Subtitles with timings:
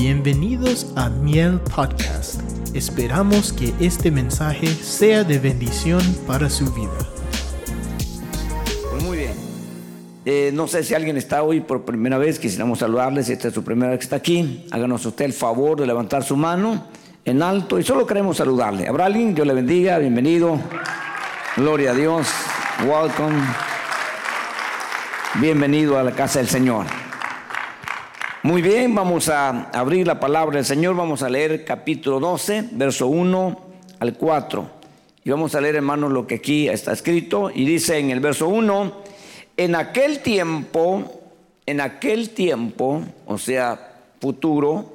[0.00, 2.40] Bienvenidos a Miel Podcast.
[2.72, 6.96] Esperamos que este mensaje sea de bendición para su vida.
[8.92, 9.32] Pues muy bien.
[10.24, 13.28] Eh, no sé si alguien está hoy por primera vez, quisiéramos saludarles.
[13.28, 16.36] Esta es su primera vez que está aquí, háganos usted el favor de levantar su
[16.36, 16.84] mano
[17.24, 18.86] en alto y solo queremos saludarle.
[18.86, 19.34] ¿Habrá alguien?
[19.34, 20.60] Dios le bendiga, bienvenido.
[21.56, 22.28] Gloria a Dios.
[22.86, 23.42] Welcome.
[25.40, 26.86] Bienvenido a la casa del Señor.
[28.48, 30.96] Muy bien, vamos a abrir la palabra del Señor.
[30.96, 33.60] Vamos a leer capítulo 12, verso 1
[33.98, 34.70] al 4.
[35.22, 37.50] Y vamos a leer, hermanos, lo que aquí está escrito.
[37.54, 39.02] Y dice en el verso 1,
[39.58, 41.20] en aquel tiempo,
[41.66, 44.94] en aquel tiempo, o sea, futuro,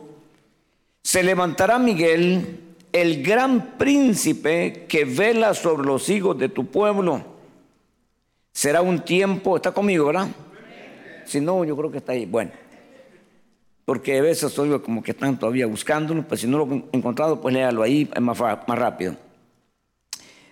[1.03, 2.59] se levantará Miguel,
[2.91, 7.23] el gran príncipe que vela sobre los hijos de tu pueblo.
[8.51, 10.29] Será un tiempo, está conmigo, ¿verdad?
[11.27, 12.25] Si no, yo creo que está ahí.
[12.25, 12.49] Bueno,
[13.85, 17.41] porque a veces estoy como que están todavía buscándolo, pues si no lo he encontrado,
[17.41, 19.15] pues léalo ahí más, más rápido.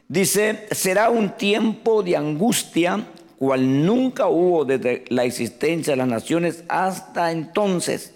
[0.08, 3.08] Dice, será un tiempo de angustia,
[3.38, 8.14] cual nunca hubo desde la existencia de las naciones hasta entonces.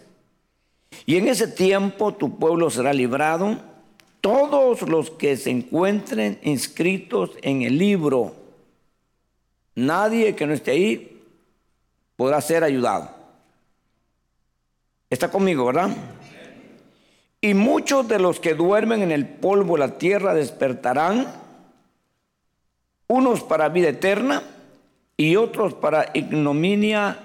[1.06, 3.58] Y en ese tiempo tu pueblo será librado,
[4.20, 8.36] todos los que se encuentren inscritos en el libro.
[9.76, 11.22] Nadie que no esté ahí
[12.18, 13.15] podrá ser ayudado.
[15.10, 15.90] Está conmigo, ¿verdad?
[17.42, 21.28] Y muchos de los que duermen en el polvo de la tierra despertarán,
[23.08, 24.42] unos para vida eterna
[25.16, 27.20] y otros para ignominia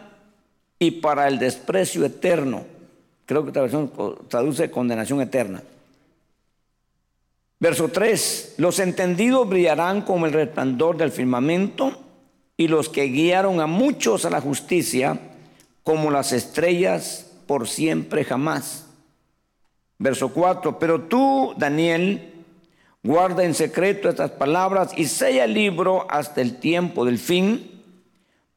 [0.78, 2.64] y para el desprecio eterno.
[3.24, 3.90] Creo que versión
[4.28, 5.62] traduce condenación eterna.
[7.58, 11.92] Verso 3, los entendidos brillarán como el resplandor del firmamento
[12.56, 15.18] y los que guiaron a muchos a la justicia
[15.82, 18.86] como las estrellas por siempre jamás.
[19.98, 22.44] Verso 4, pero tú, Daniel,
[23.02, 27.82] guarda en secreto estas palabras y sella el libro hasta el tiempo del fin.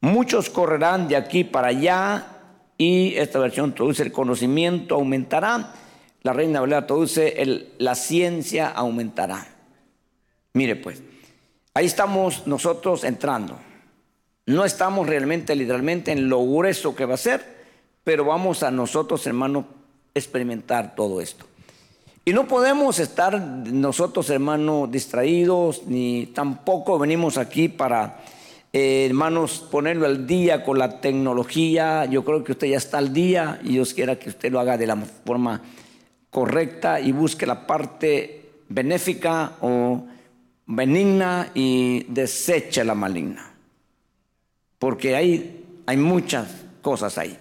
[0.00, 2.24] Muchos correrán de aquí para allá
[2.78, 5.74] y esta versión traduce el conocimiento aumentará.
[6.22, 7.34] La Reina Valera traduce
[7.78, 9.44] la ciencia aumentará.
[10.52, 11.02] Mire pues,
[11.74, 13.58] ahí estamos nosotros entrando.
[14.46, 17.53] No estamos realmente, literalmente, en lo grueso que va a ser,
[18.04, 19.64] pero vamos a nosotros, hermano,
[20.14, 21.46] experimentar todo esto.
[22.26, 28.20] Y no podemos estar nosotros, hermano, distraídos, ni tampoco venimos aquí para,
[28.72, 32.04] eh, hermanos, ponerlo al día con la tecnología.
[32.06, 34.78] Yo creo que usted ya está al día y Dios quiera que usted lo haga
[34.78, 35.60] de la forma
[36.30, 40.06] correcta y busque la parte benéfica o
[40.66, 43.50] benigna y deseche la maligna.
[44.78, 46.48] Porque hay muchas
[46.80, 47.38] cosas ahí.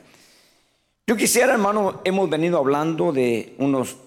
[1.05, 3.97] Yo quisiera, hermano, hemos venido hablando de unos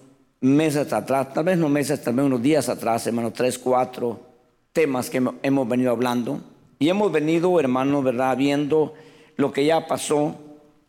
[0.40, 4.18] meses atrás, tal vez no meses, tal vez unos días atrás, hermano, tres, cuatro
[4.72, 6.40] temas que hemos venido hablando.
[6.78, 8.94] Y hemos venido, hermano, ¿verdad?, viendo
[9.36, 10.36] lo que ya pasó,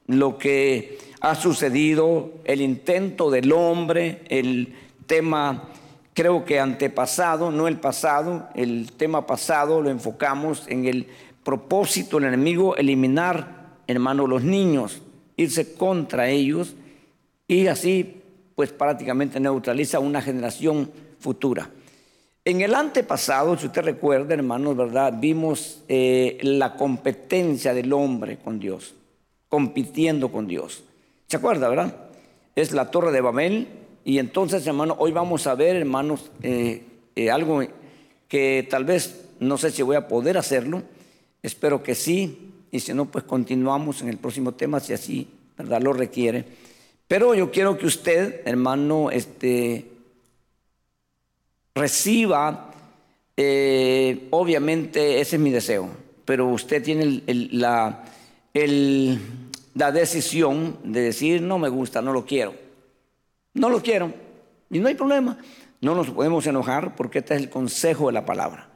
[0.06, 4.75] lo que ha sucedido, el intento del hombre, el
[5.07, 5.72] tema,
[6.13, 11.07] creo que antepasado, no el pasado, el tema pasado lo enfocamos en el
[11.44, 15.01] propósito del enemigo, eliminar, hermano, los niños
[15.37, 16.75] irse contra ellos
[17.47, 18.21] y así
[18.55, 21.69] pues prácticamente neutraliza una generación futura.
[22.43, 25.13] En el antepasado, si usted recuerda, hermanos, ¿verdad?
[25.19, 28.95] Vimos eh, la competencia del hombre con Dios,
[29.49, 30.83] compitiendo con Dios.
[31.27, 31.93] ¿Se acuerda, verdad?
[32.55, 33.67] Es la torre de Babel.
[34.05, 36.83] Y entonces, hermano, hoy vamos a ver, hermanos, eh,
[37.17, 37.61] eh, algo
[38.29, 40.83] que tal vez no sé si voy a poder hacerlo.
[41.43, 45.81] Espero que sí, y si no, pues continuamos en el próximo tema si así ¿verdad?
[45.81, 46.45] lo requiere.
[47.07, 49.85] Pero yo quiero que usted, hermano, este,
[51.73, 52.72] reciba,
[53.38, 55.89] eh, obviamente ese es mi deseo,
[56.25, 58.03] pero usted tiene la,
[58.53, 62.53] la decisión de decir, no me gusta, no lo quiero.
[63.53, 64.14] No lo quiero.
[64.69, 65.37] Y no hay problema.
[65.79, 68.66] No nos podemos enojar porque este es el consejo de la palabra.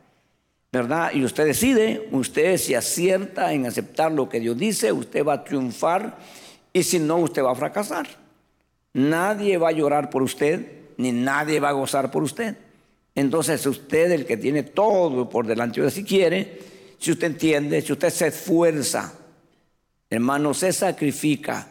[0.71, 1.11] ¿Verdad?
[1.13, 5.43] Y usted decide, usted se acierta en aceptar lo que Dios dice, usted va a
[5.43, 6.17] triunfar
[6.71, 8.07] y si no, usted va a fracasar.
[8.93, 12.55] Nadie va a llorar por usted, ni nadie va a gozar por usted.
[13.15, 16.59] Entonces usted el que tiene todo por delante de si quiere,
[16.97, 19.13] si usted entiende, si usted se esfuerza,
[20.09, 21.67] hermano, se sacrifica,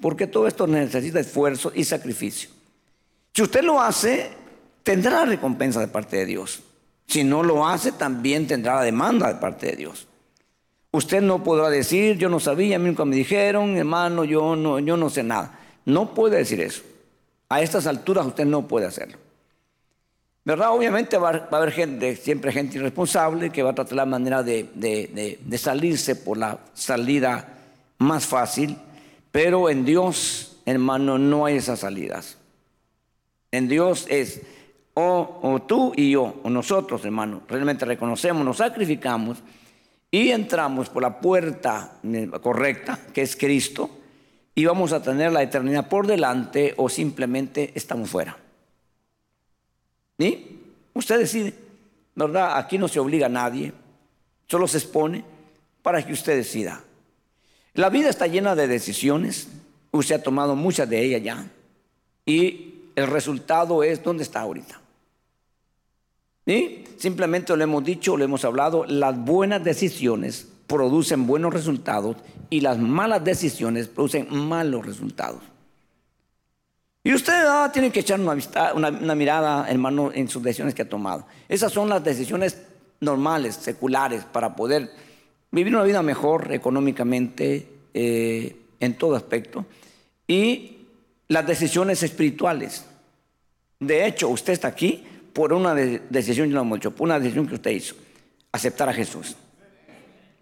[0.00, 2.48] porque todo esto necesita esfuerzo y sacrificio.
[3.34, 4.30] Si usted lo hace,
[4.82, 6.62] tendrá recompensa de parte de Dios.
[7.12, 10.08] Si no lo hace, también tendrá la demanda de parte de Dios.
[10.92, 14.78] Usted no podrá decir, yo no sabía, a mí nunca me dijeron, hermano, yo no,
[14.78, 15.60] yo no sé nada.
[15.84, 16.80] No puede decir eso.
[17.50, 19.18] A estas alturas usted no puede hacerlo.
[20.42, 20.70] ¿Verdad?
[20.70, 24.70] Obviamente va, a haber gente, siempre gente irresponsable que va a tratar la manera de,
[24.72, 27.58] de, salirse por la salida
[27.98, 28.78] más fácil,
[29.30, 32.38] pero en Dios, hermano, no hay esas salidas.
[33.50, 34.40] En Dios es
[34.94, 39.38] o, tú y yo, o nosotros, hermano, realmente reconocemos, nos sacrificamos
[40.10, 41.98] y entramos por la puerta
[42.42, 43.90] correcta, que es Cristo,
[44.54, 48.36] y vamos a tener la eternidad por delante o simplemente estamos fuera.
[50.18, 50.60] ¿Sí?
[50.92, 51.54] Usted decide,
[52.14, 52.58] ¿verdad?
[52.58, 53.72] Aquí no se obliga a nadie,
[54.46, 55.24] solo se expone
[55.80, 56.84] para que usted decida.
[57.72, 59.48] La vida está llena de decisiones,
[59.90, 61.46] usted ha tomado muchas de ellas ya,
[62.26, 64.81] y el resultado es dónde está ahorita.
[66.46, 66.84] ¿Sí?
[66.98, 72.16] Simplemente lo hemos dicho, lo hemos hablado, las buenas decisiones producen buenos resultados
[72.50, 75.40] y las malas decisiones producen malos resultados.
[77.04, 81.26] Y usted ah, tiene que echar una, mirada, hermano, en sus decisiones que ha tomado.
[81.48, 82.62] Esas son las decisiones
[83.00, 84.90] normales, seculares, para poder
[85.50, 89.66] vivir una vida mejor económicamente, eh, en todo aspecto.
[90.28, 90.78] Y
[91.26, 92.84] las decisiones espirituales.
[93.80, 97.70] De hecho, usted está aquí por una decisión, lo hemos por una decisión que usted
[97.70, 97.94] hizo,
[98.50, 99.36] aceptar a Jesús.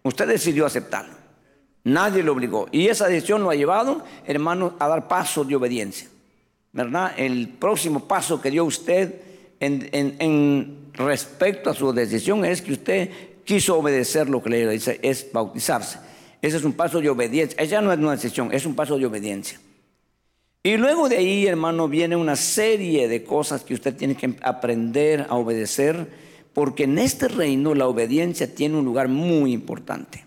[0.02, 1.14] Usted decidió aceptarlo.
[1.84, 2.68] Nadie lo obligó.
[2.72, 6.08] Y esa decisión lo ha llevado, hermano, a dar paso de obediencia.
[6.72, 7.12] ¿Verdad?
[7.16, 9.14] El próximo paso que dio usted
[9.60, 13.10] en, respecto a su decisión es que usted
[13.44, 15.98] quiso obedecer lo que le dice, es bautizarse.
[16.40, 17.60] Ese es un paso de obediencia.
[17.62, 19.58] Esa no es una decisión, es un paso de obediencia.
[20.62, 25.26] Y luego de ahí, hermano, viene una serie de cosas que usted tiene que aprender
[25.30, 26.10] a obedecer,
[26.52, 30.26] porque en este reino la obediencia tiene un lugar muy importante.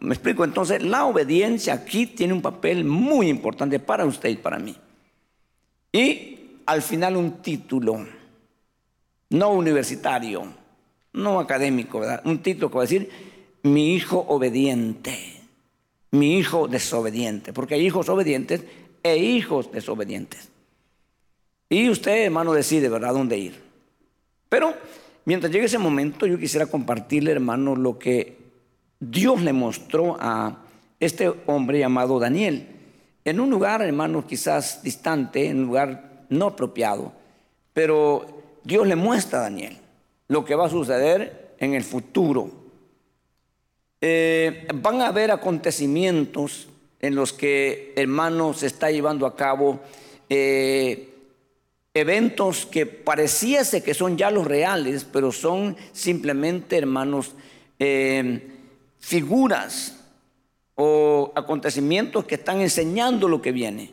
[0.00, 4.58] Me explico, entonces la obediencia aquí tiene un papel muy importante para usted y para
[4.58, 4.76] mí.
[5.90, 8.06] Y al final un título,
[9.30, 10.44] no universitario,
[11.14, 12.20] no académico, ¿verdad?
[12.26, 13.08] Un título que va a decir,
[13.62, 15.31] mi hijo obediente
[16.12, 18.62] mi hijo desobediente, porque hay hijos obedientes
[19.02, 20.48] e hijos desobedientes.
[21.68, 23.60] Y usted, hermano, decide, ¿verdad?, dónde ir.
[24.48, 24.74] Pero
[25.24, 28.36] mientras llegue ese momento, yo quisiera compartirle, hermano, lo que
[29.00, 30.58] Dios le mostró a
[31.00, 32.68] este hombre llamado Daniel.
[33.24, 37.12] En un lugar, hermano, quizás distante, en un lugar no apropiado,
[37.72, 39.78] pero Dios le muestra a Daniel
[40.28, 42.61] lo que va a suceder en el futuro
[44.04, 46.66] eh, van a haber acontecimientos
[47.00, 49.80] en los que, hermanos, se está llevando a cabo
[50.28, 51.08] eh,
[51.94, 57.36] eventos que pareciese que son ya los reales, pero son simplemente, hermanos,
[57.78, 58.48] eh,
[58.98, 60.00] figuras
[60.74, 63.92] o acontecimientos que están enseñando lo que viene.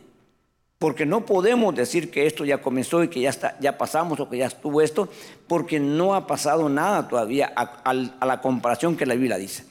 [0.78, 4.28] Porque no podemos decir que esto ya comenzó y que ya, está, ya pasamos o
[4.28, 5.08] que ya estuvo esto,
[5.46, 7.94] porque no ha pasado nada todavía a
[8.26, 9.69] la comparación que la Biblia dice.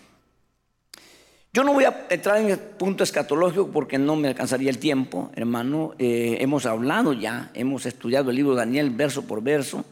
[1.52, 5.32] Yo no voy a entrar en el punto escatológico porque no me alcanzaría el tiempo,
[5.34, 5.96] hermano.
[5.98, 9.84] Eh, hemos hablado ya, hemos estudiado el libro de Daniel verso por verso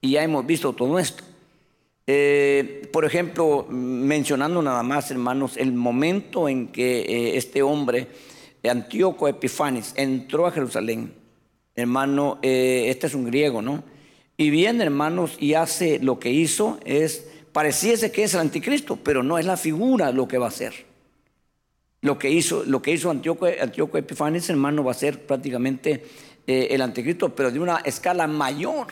[0.00, 1.22] y ya hemos visto todo esto.
[2.06, 8.08] Eh, por ejemplo, mencionando nada más, hermanos, el momento en que eh, este hombre,
[8.64, 11.12] Antíoco Epifanes, entró a Jerusalén.
[11.74, 13.84] Hermano, este es un griego, ¿no?
[14.38, 19.22] Y viene, hermanos, y hace lo que hizo, es, pareciese que es el anticristo, pero
[19.22, 20.91] no es la figura lo que va a hacer.
[22.02, 26.04] Lo que hizo, lo que hizo Antíoco, Epifanes, hermano, va a ser prácticamente
[26.46, 28.88] eh, el anticristo, pero de una escala mayor.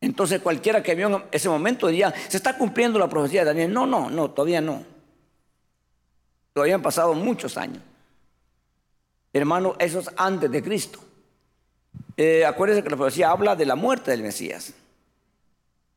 [0.00, 3.72] Entonces cualquiera que vio en ese momento diría, se está cumpliendo la profecía de Daniel.
[3.72, 4.84] No, no, no, todavía no.
[6.52, 7.82] Todavía han pasado muchos años.
[9.32, 11.00] Hermano, eso es antes de Cristo.
[12.16, 14.72] Eh, acuérdense que la profecía habla de la muerte del Mesías.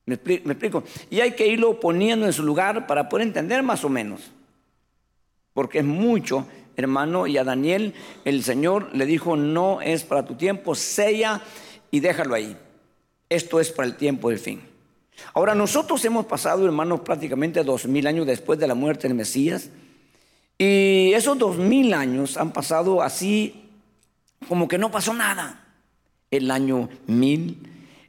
[0.07, 0.83] ¿Me explico?
[1.11, 4.31] Y hay que irlo poniendo en su lugar para poder entender más o menos
[5.57, 6.45] porque es mucho,
[6.75, 7.95] hermano, y a Daniel
[8.25, 11.41] el Señor le dijo, no es para tu tiempo, sella
[11.89, 12.55] y déjalo ahí.
[13.27, 14.61] Esto es para el tiempo del fin.
[15.33, 19.71] Ahora nosotros hemos pasado, hermanos, prácticamente dos mil años después de la muerte del Mesías,
[20.59, 23.71] y esos dos mil años han pasado así
[24.47, 25.65] como que no pasó nada.
[26.29, 27.57] El año mil,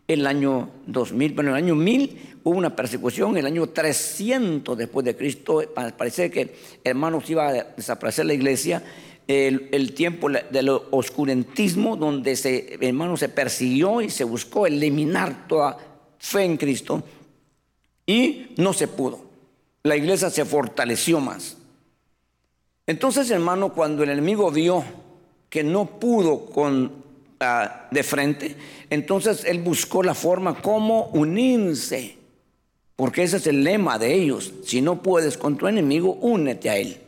[0.07, 4.76] el año dos mil, bueno, el año mil hubo una persecución en el año 300
[4.76, 5.62] después de Cristo.
[5.97, 8.83] Parece que, hermanos, iba a desaparecer la iglesia.
[9.26, 15.76] El, tiempo del oscurantismo, donde se, hermanos, se persiguió y se buscó eliminar toda
[16.19, 17.02] fe en Cristo.
[18.07, 19.21] Y no se pudo.
[19.83, 21.59] La iglesia se fortaleció más.
[22.87, 24.83] Entonces, hermano, cuando el enemigo vio
[25.50, 27.05] que no pudo con,
[27.40, 28.57] ah, de frente,
[28.88, 32.17] entonces él buscó la forma como unirse,
[32.99, 34.52] porque ese es el lema de ellos.
[34.64, 37.00] Si no puedes con tu enemigo, únete a él,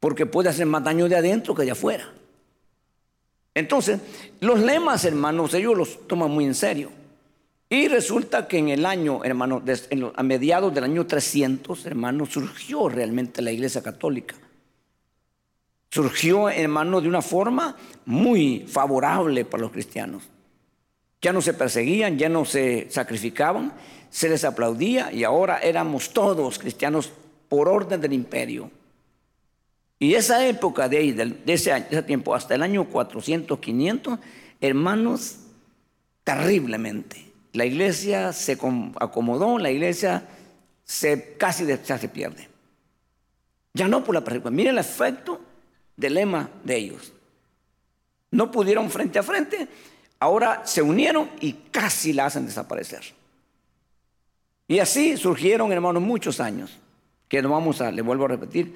[0.00, 2.10] porque puede hacer más daño de adentro que de afuera.
[3.52, 4.00] Entonces,
[4.40, 6.88] los lemas, hermanos, ellos los toman muy en serio.
[7.68, 9.62] Y resulta que en el año, hermano,
[10.14, 14.34] a mediados del año 300, hermano, surgió realmente la iglesia católica.
[15.90, 20.22] Surgió, hermano, de una forma muy favorable para los cristianos.
[21.20, 23.74] Ya no se perseguían, ya no se sacrificaban,
[24.10, 27.12] se les aplaudía y ahora éramos todos cristianos
[27.48, 28.70] por orden del imperio.
[29.98, 34.18] Y esa época de ahí, de ese, tiempo, hasta el año 400, 500,
[34.60, 35.36] hermanos,
[36.24, 37.30] terriblemente.
[37.52, 38.52] La iglesia se
[38.98, 40.26] acomodó, la iglesia
[40.84, 42.48] se, casi se pierde.
[43.74, 44.54] Ya no por la persecución.
[44.54, 45.40] Mire el efecto
[45.96, 47.12] del lema de ellos.
[48.30, 49.68] No pudieron frente a frente,
[50.18, 53.19] ahora se unieron y casi la hacen desaparecer.
[54.70, 56.78] Y así surgieron, hermanos, muchos años,
[57.26, 58.72] que no vamos a, le vuelvo a repetir,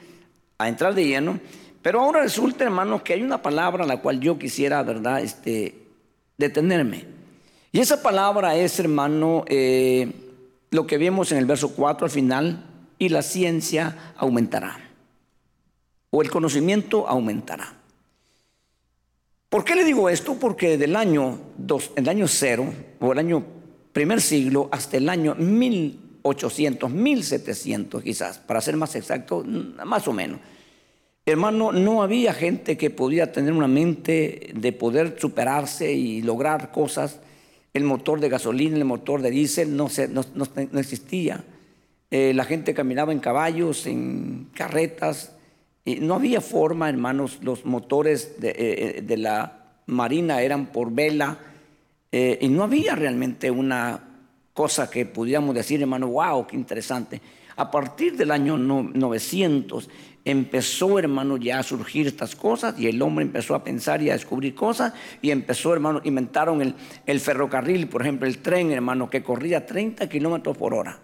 [0.58, 1.38] a entrar de lleno.
[1.82, 5.86] Pero ahora resulta, hermanos, que hay una palabra a la cual yo quisiera, ¿verdad?, este,
[6.36, 7.04] detenerme.
[7.70, 10.10] Y esa palabra es, hermano, eh,
[10.72, 12.64] lo que vemos en el verso 4 al final,
[12.98, 14.76] y la ciencia aumentará.
[16.10, 17.72] O el conocimiento aumentará.
[19.48, 20.34] ¿Por qué le digo esto?
[20.40, 23.44] Porque del año, dos, el año cero, o el año
[23.94, 30.40] primer siglo, hasta el año 1800, 1700 quizás, para ser más exacto, más o menos.
[31.24, 37.20] Hermano, no había gente que podía tener una mente de poder superarse y lograr cosas.
[37.72, 41.42] El motor de gasolina, el motor de diésel no, no, existía.
[42.10, 45.32] Eh, la gente caminaba en caballos, en carretas.
[45.84, 51.38] Y no había forma, hermanos, los motores de, eh, de la marina eran por vela.
[52.16, 54.00] Eh, y no había realmente una
[54.52, 57.20] cosa que pudiéramos decir, hermano, wow, qué interesante.
[57.56, 59.90] A partir del año 900
[60.24, 64.12] empezó, hermano, ya a surgir estas cosas y el hombre empezó a pensar y a
[64.12, 64.92] descubrir cosas
[65.22, 70.08] y empezó, hermano, inventaron el, el ferrocarril, por ejemplo, el tren, hermano, que corría 30
[70.08, 71.00] kilómetros por hora,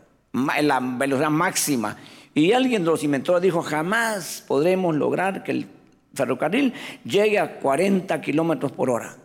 [0.63, 1.97] la velocidad máxima.
[2.35, 5.67] Y alguien de los inventores dijo, jamás podremos lograr que el
[6.15, 9.17] ferrocarril llegue a 40 kilómetros por hora.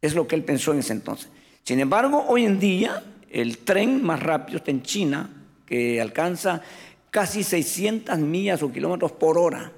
[0.00, 1.28] Es lo que él pensó en ese entonces.
[1.64, 5.30] Sin embargo, hoy en día el tren más rápido está en China,
[5.66, 6.62] que alcanza
[7.10, 9.72] casi 600 millas o kilómetros por hora.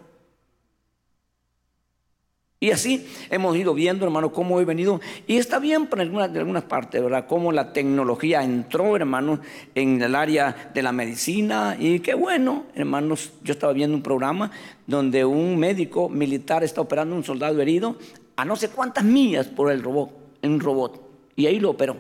[2.63, 5.01] Y así hemos ido viendo, hermano, cómo he venido.
[5.27, 7.27] Y está bien por algunas, de partes, ¿verdad?
[7.27, 9.41] Cómo la tecnología entró, hermanos,
[9.75, 11.79] en el área de la medicina.
[11.81, 13.33] Y qué bueno, hermanos.
[13.43, 14.51] Yo estaba viendo un programa
[14.87, 17.97] donde un médico militar está operando a un soldado herido
[18.41, 20.99] a no sé cuántas millas por el robot, en un robot.
[21.37, 21.95] Y ahí lo operó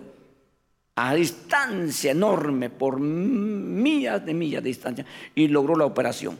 [0.96, 5.04] a distancia enorme, por millas de millas de distancia,
[5.34, 6.38] y logró la operación.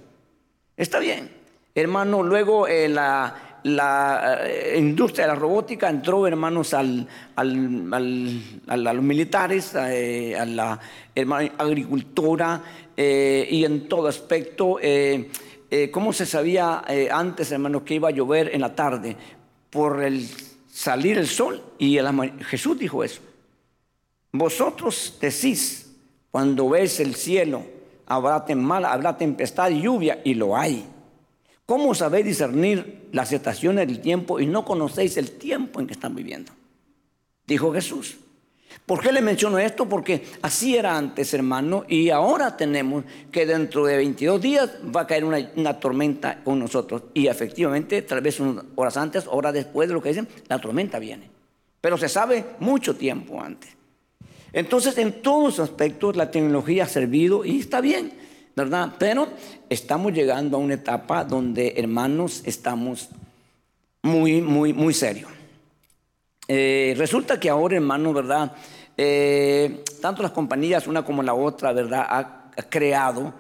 [0.74, 1.30] Está bien,
[1.74, 3.34] hermano, luego eh, la,
[4.42, 10.80] eh, industria de la robótica entró, hermanos, al, al, a los militares, eh, a, la
[11.58, 12.62] agricultura
[12.96, 14.78] y en todo aspecto.
[15.92, 19.16] ¿Cómo se sabía antes, hermanos, que iba a llover en la tarde?
[19.70, 20.28] Por el
[20.70, 21.62] salir el sol.
[21.78, 21.98] Y
[22.44, 23.20] Jesús dijo eso.
[24.32, 25.92] Vosotros decís,
[26.30, 27.64] cuando ves el cielo,
[28.06, 28.44] habrá,
[28.88, 30.84] habrá tempestad y lluvia, y lo hay.
[31.66, 36.14] ¿Cómo sabéis discernir las estaciones del tiempo y no conocéis el tiempo en que están
[36.14, 36.52] viviendo?
[37.46, 38.16] Dijo Jesús.
[38.86, 39.88] ¿Por qué le menciono esto?
[39.88, 45.06] Porque así era antes, hermano, y ahora tenemos que dentro de 22 días va a
[45.06, 47.02] caer una, tormenta con nosotros.
[47.14, 50.98] Y efectivamente, tal vez unas horas antes, horas después de lo que dicen, la tormenta
[50.98, 51.30] viene.
[51.80, 53.76] Pero se sabe mucho tiempo antes.
[54.52, 58.12] Entonces, en todos los aspectos, la tecnología ha servido y está bien,
[58.56, 58.94] ¿verdad?
[58.98, 59.28] Pero
[59.68, 63.08] estamos llegando a una etapa donde, hermanos, estamos
[64.02, 65.30] muy, muy, muy serios.
[66.52, 68.50] Eh, resulta que ahora, hermanos, ¿verdad?
[68.96, 72.04] Eh, tanto las compañías, una como la otra, ¿verdad?
[72.10, 73.32] ha creado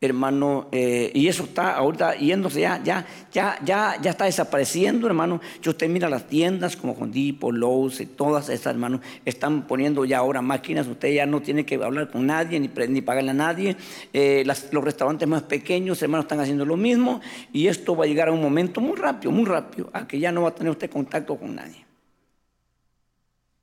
[0.00, 5.40] hermano, eh, y eso está ahorita yéndose ya, ya, ya, ya, ya está desapareciendo, hermano.
[5.60, 10.18] Si usted mira las tiendas como Hondipo, Lowe's y todas esas, hermano, están poniendo ya
[10.18, 13.76] ahora máquinas, usted ya no tiene que hablar con nadie ni, ni pagarle a nadie.
[14.12, 17.20] Los restaurantes más pequeños, hermano, están haciendo lo mismo
[17.52, 20.32] y esto va a llegar a un momento muy rápido, muy rápido, a que ya
[20.32, 21.85] no va a tener usted contacto con nadie.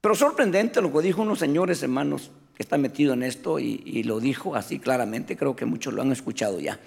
[0.03, 4.19] Pero sorprendente lo que dijo unos señores, hermanos, que está metido en esto y, lo
[4.19, 6.77] dijo así claramente, creo que muchos lo han escuchado ya,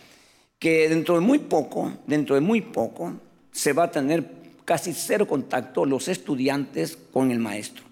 [0.58, 3.14] que dentro de muy poco, dentro de muy poco,
[3.52, 4.30] se va a tener
[4.66, 7.84] casi cero contacto los estudiantes con el maestro.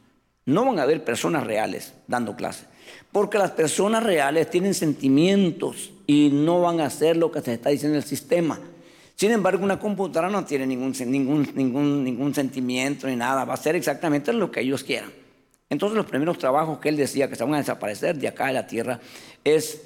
[0.44, 2.66] No van a haber personas reales dando clases,
[3.10, 7.70] porque las personas reales tienen sentimientos y no van a hacer lo que se está
[7.70, 8.60] diciendo en el sistema.
[9.16, 13.54] Sin embargo, una computadora no tiene ningún, ningún, ningún, ningún sentimiento ni nada, va a
[13.54, 15.10] hacer exactamente lo que ellos quieran.
[15.70, 18.52] Entonces los primeros trabajos que él decía que se van a desaparecer de acá de
[18.52, 19.00] la tierra
[19.44, 19.82] es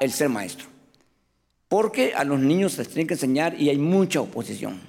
[0.00, 0.66] el ser maestro.
[1.68, 4.80] Porque a los niños se les tiene que enseñar y hay mucha oposición.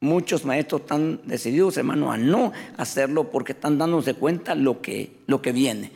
[0.00, 5.40] Muchos maestros están decididos, hermano, a no hacerlo porque están dándose cuenta lo que, lo
[5.40, 5.90] que viene.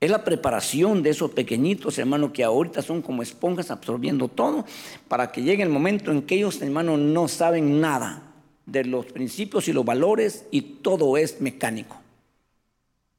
[0.00, 4.64] Es la preparación de esos pequeñitos, hermano, que ahorita son como esponjas absorbiendo todo,
[5.08, 8.22] para que llegue el momento en que ellos, hermano, no saben nada
[8.64, 12.00] de los principios y los valores y todo es mecánico.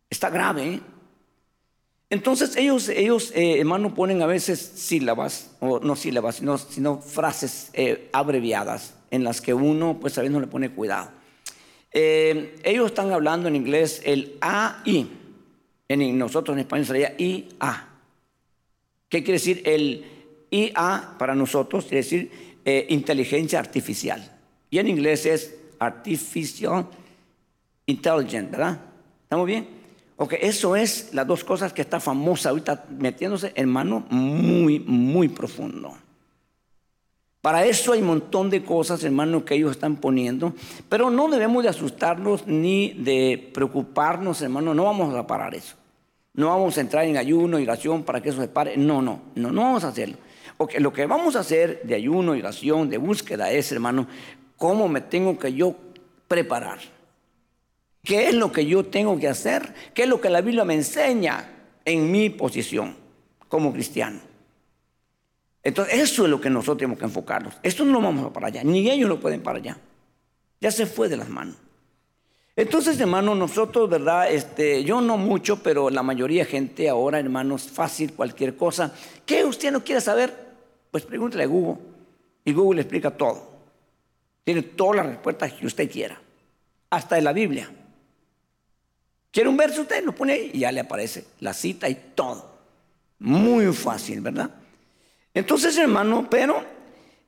[0.10, 0.74] Está grave.
[0.74, 0.82] ¿eh?
[2.10, 7.70] Entonces ellos, ellos eh, hermano, ponen a veces sílabas, o no sílabas, sino, sino frases
[7.74, 11.12] eh, abreviadas en las que uno, pues a veces no le pone cuidado.
[11.92, 15.10] Eh, ellos están hablando en inglés el AI,
[15.92, 17.88] en nosotros en español sería IA.
[19.10, 20.06] ¿Qué quiere decir el
[20.50, 21.86] IA para nosotros?
[21.86, 22.32] Quiere decir
[22.64, 24.38] eh, inteligencia artificial.
[24.70, 26.88] Y en inglés es artificial
[27.86, 28.80] intelligence, ¿verdad?
[29.24, 29.68] ¿Estamos bien?
[30.18, 35.94] Ok, eso es las dos cosas que está famosa ahorita metiéndose, hermano, muy, muy profundo.
[37.42, 40.54] Para eso hay un montón de cosas, hermano, que ellos están poniendo,
[40.88, 45.76] pero no debemos de asustarnos ni de preocuparnos, hermano, no vamos a parar eso.
[46.34, 48.78] No vamos a entrar en ayuno y oración para que eso se pare.
[48.78, 50.18] No, no, no, no vamos a hacerlo.
[50.58, 54.08] Porque lo que vamos a hacer de ayuno y oración, de búsqueda, es, hermano,
[54.58, 55.76] cómo me tengo que yo
[56.28, 56.80] preparar.
[58.04, 59.74] ¿Qué es lo que yo tengo que hacer?
[59.94, 61.50] ¿Qué es lo que la Biblia me enseña
[61.84, 62.96] en mi posición
[63.48, 64.20] como cristiano?
[65.64, 67.56] Entonces, eso es lo que nosotros tenemos que enfocarnos.
[67.62, 69.78] Esto no lo vamos para allá, ni ellos lo pueden para allá.
[70.60, 71.56] Ya se fue de las manos.
[72.56, 74.32] Entonces, hermano, nosotros, ¿verdad?
[74.32, 78.94] Este, yo no mucho, pero la mayoría de gente ahora, hermanos, fácil cualquier cosa.
[79.26, 80.34] ¿Qué usted no quiere saber?
[80.92, 81.82] Pues pregúntele a Google.
[82.44, 83.50] Y Google le explica todo.
[84.44, 86.20] Tiene todas las respuestas que usted quiera.
[86.90, 87.70] Hasta en la Biblia.
[89.32, 90.04] ¿Quiere un verso usted?
[90.04, 92.52] Lo pone ahí y ya le aparece la cita y todo.
[93.20, 94.50] Muy fácil, ¿verdad?
[95.34, 96.66] Entonces, hermano, pero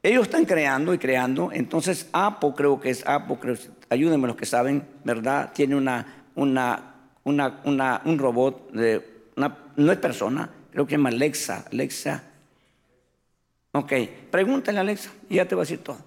[0.04, 1.52] ellos están creando y creando.
[1.52, 3.56] Entonces, Apo, creo que es Apo, creo,
[3.90, 5.52] ayúdenme los que saben, ¿verdad?
[5.54, 9.14] Tiene una, una, una, un robot, de
[9.76, 11.66] no es persona, creo que se llama Alexa.
[11.72, 12.24] Alexa.
[13.72, 13.94] Ok,
[14.30, 15.98] pregúntale a Alexa y ya te va a decir todo.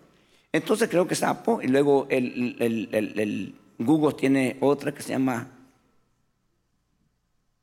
[0.52, 5.02] Entonces creo que es Apo y luego el, el, el, el Google tiene otra que
[5.02, 5.48] se llama...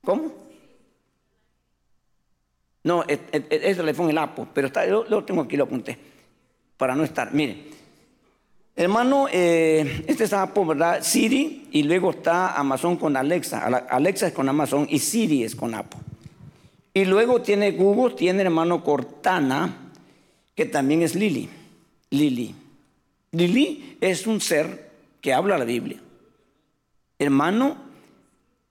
[0.04, 0.34] ¿Cómo?
[2.84, 5.98] No, eso le fue el Apo, pero está, yo lo tengo aquí, lo apunté,
[6.78, 7.34] para no estar.
[7.34, 7.66] Mire,
[8.76, 11.04] hermano, eh, este es Apo, ¿verdad?
[11.04, 13.66] Siri, y luego está Amazon con Alexa.
[13.90, 15.98] Alexa es con Amazon y Siri es con Apo.
[16.94, 19.92] Y luego tiene Google, tiene hermano Cortana,
[20.56, 21.50] que también es Lili.
[22.12, 22.54] Lili.
[23.32, 26.00] Lili es un ser que habla la Biblia.
[27.18, 27.78] Hermano,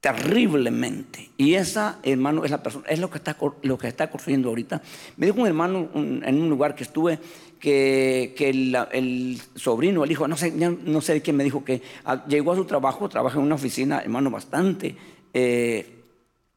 [0.00, 1.30] terriblemente.
[1.36, 4.82] Y esa, hermano, es la persona, es lo que está, lo que está construyendo ahorita.
[5.16, 7.18] Me dijo un hermano en un lugar que estuve
[7.62, 12.26] que, que el, sobrino, el hijo, no sé, no sé quién me dijo que ah,
[12.26, 14.96] llegó a su trabajo, trabaja en una oficina, hermano, bastante
[15.32, 15.86] eh,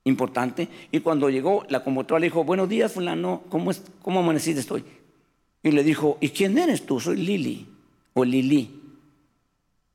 [0.03, 0.67] importante.
[0.91, 4.83] Y cuando llegó, la computadora le dijo, buenos días, fulano, ¿cómo, es, cómo amaneciste estoy?
[5.61, 6.99] Y le dijo, ¿y quién eres tú?
[6.99, 7.67] Soy Lili,
[8.15, 8.81] o Lili.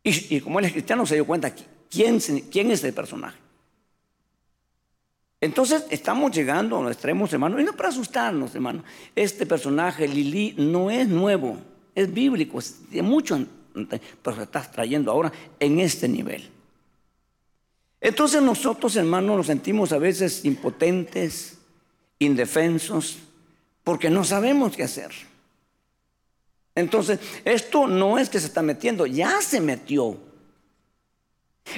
[0.05, 1.53] Y, y como él es cristiano, se dio cuenta
[1.91, 2.21] ¿Quién,
[2.53, 3.37] quién es el personaje?
[5.41, 8.85] Entonces estamos llegando a los extremos, hermano, y no para asustarnos, hermano.
[9.17, 11.57] Este personaje, Lili, no es nuevo,
[11.95, 13.47] es bíblico, es de mucho,
[14.23, 16.49] pero se está trayendo ahora en este nivel.
[18.03, 21.59] Entonces nosotros, hermanos, nos sentimos a veces impotentes,
[22.19, 23.19] indefensos,
[23.83, 25.11] porque no sabemos qué hacer.
[26.75, 30.19] Entonces, esto no es que se está metiendo, ya se metió.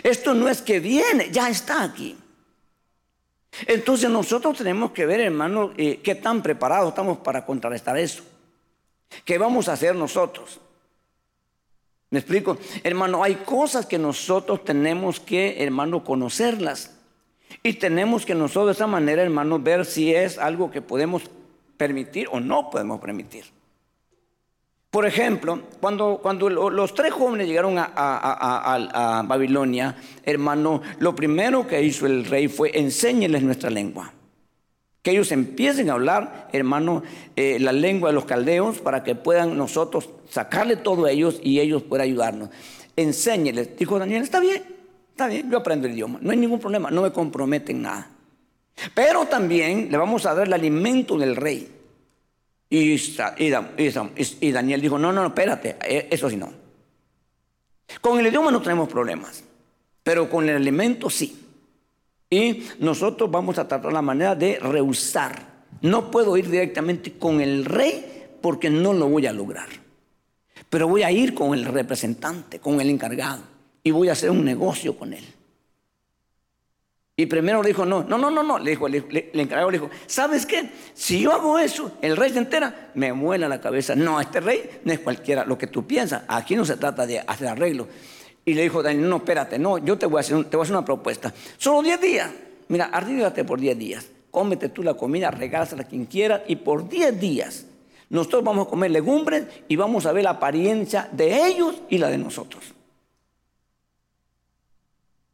[0.03, 2.17] Esto no es que viene, ya está aquí.
[3.67, 8.23] Entonces nosotros tenemos que ver, hermano, eh, qué tan preparados estamos para contrarrestar eso.
[9.25, 10.59] ¿Qué vamos a hacer nosotros?
[12.11, 12.59] ¿Me explico?
[12.83, 16.95] Hermano, hay cosas que nosotros tenemos que, hermano, conocerlas.
[17.63, 21.23] Y tenemos que nosotros de esa manera, hermano, ver si es algo que podemos
[21.77, 23.45] permitir o no podemos permitir.
[24.93, 32.05] Por ejemplo, cuando, cuando los tres jóvenes llegaron a, Babilonia, hermano, lo primero que hizo
[32.05, 34.13] el rey fue enséñeles nuestra lengua.
[35.01, 37.03] Que ellos empiecen a hablar, hermano,
[37.37, 41.61] eh, la lengua de los caldeos para que puedan nosotros sacarle todo a ellos y
[41.61, 42.51] ellos puedan ayudarnos.
[42.95, 43.75] enséñeles.
[43.79, 44.63] Dijo Daniel, está bien,
[45.09, 48.11] está bien, yo aprendo el idioma, no hay ningún problema, no me comprometen nada.
[48.93, 51.82] Pero también le vamos a dar el alimento del rey.
[52.75, 56.51] Y, Daniel dijo, no, no, espérate, eh, eso sí no.
[58.01, 59.45] Con el idioma no tenemos problemas,
[60.03, 61.39] pero con el alimento sí.
[62.31, 65.67] Y nosotros vamos a tratar la manera de rehusar.
[65.83, 69.69] No puedo ir directamente con el rey porque no lo voy a lograr.
[70.71, 73.43] Pero voy a ir con el representante, con el encargado,
[73.83, 75.25] y voy a hacer un negocio con él.
[77.23, 78.59] Y primero le dijo, no, no, no, no, no.
[78.59, 78.99] Le dijo, le,
[79.33, 80.71] encargado le dijo, ¿sabes qué?
[80.93, 83.95] Si yo hago eso, el rey se entera, me muela la cabeza.
[83.95, 86.25] No, este rey no es cualquiera, lo que tú piensas.
[86.27, 87.87] Aquí no se trata de hacer arreglo.
[88.45, 90.65] Y le dijo Daniel, no, espérate, no, yo te voy a hacer, te voy a
[90.65, 91.33] hacer una propuesta.
[91.59, 92.31] Solo 10 días.
[92.67, 94.07] Mira, arrígate por 10 días.
[94.33, 96.43] Cómete tú la comida, regálasela a quien quiera.
[96.49, 97.67] Y por 10 días
[98.11, 102.09] nosotros vamos a comer legumbres y vamos a ver la apariencia de ellos y la
[102.09, 102.65] de nosotros.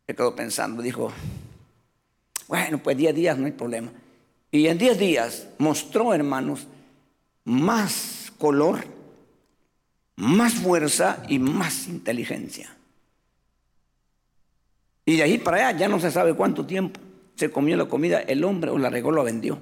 [0.07, 1.11] Se quedó pensando, dijo,
[2.49, 3.93] bueno, pues 10 días no hay problema.
[4.51, 6.67] Y en 10 días mostró, hermanos,
[7.45, 8.85] más color,
[10.17, 12.75] más fuerza y más inteligencia.
[15.05, 16.99] Y de ahí para allá ya no se sabe cuánto tiempo
[17.35, 19.59] se comió la comida el hombre o la regó, lo vendió.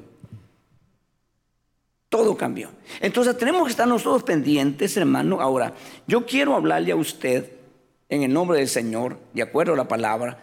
[2.09, 2.70] Todo cambió.
[3.01, 5.40] Entonces tenemos que estar nosotros pendientes, hermano.
[5.40, 5.75] Ahora,
[6.07, 7.51] yo quiero hablarle a usted
[8.09, 10.38] en el nombre del Señor, de acuerdo a la palabra,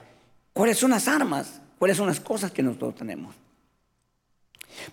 [0.51, 3.36] cuáles son las armas ¿Cuáles son las cosas que nosotros tenemos?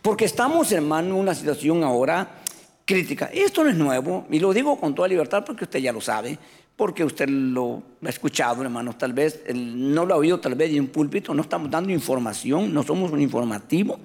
[0.03, 2.43] Porque estamos, hermano, en una situación ahora
[2.85, 3.31] crítica.
[3.33, 6.37] Esto no es nuevo, y lo digo con toda libertad porque usted ya lo sabe,
[6.75, 8.97] porque usted lo ha escuchado, hermano.
[8.97, 11.33] Tal vez no lo ha oído, tal vez en un púlpito.
[11.33, 14.01] No estamos dando información, no somos un informativo.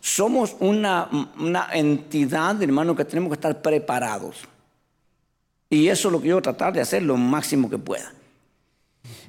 [0.00, 4.38] Somos una, una entidad, hermano, que tenemos que estar preparados.
[5.70, 8.12] Y eso es lo que yo voy a tratar de hacer lo máximo que pueda.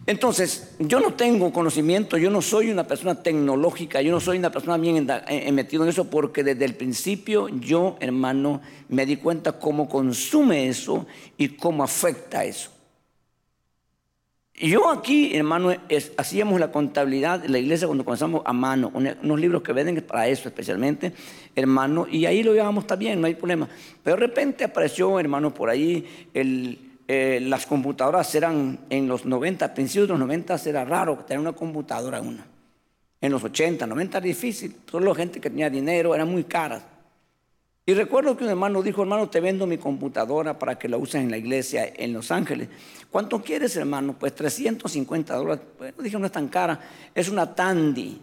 [0.07, 4.51] Entonces, yo no tengo conocimiento, yo no soy una persona tecnológica, yo no soy una
[4.51, 9.53] persona bien eh, metido en eso porque desde el principio yo, hermano, me di cuenta
[9.53, 11.07] cómo consume eso
[11.37, 12.71] y cómo afecta eso.
[14.57, 15.75] Yo aquí, hermano,
[16.15, 20.29] hacíamos la contabilidad de la iglesia cuando comenzamos a mano, unos libros que venden para
[20.29, 21.11] eso especialmente,
[21.55, 23.67] hermano, y ahí lo llevamos también, no hay problema.
[24.01, 29.73] Pero de repente apareció, hermano, por ahí el, eh, las computadoras eran en los 90,
[29.73, 32.45] principios de los 90 era raro tener una computadora una.
[33.21, 36.83] En los 80, 90 era difícil, solo gente que tenía dinero, eran muy caras.
[37.87, 41.21] Y recuerdo que un hermano dijo, hermano, te vendo mi computadora para que la uses
[41.21, 42.67] en la iglesia en Los Ángeles.
[43.11, 44.15] ¿Cuánto quieres, hermano?
[44.17, 45.63] Pues 350 dólares.
[45.99, 46.79] Dije, no es tan cara.
[47.13, 48.19] Es una Tandy,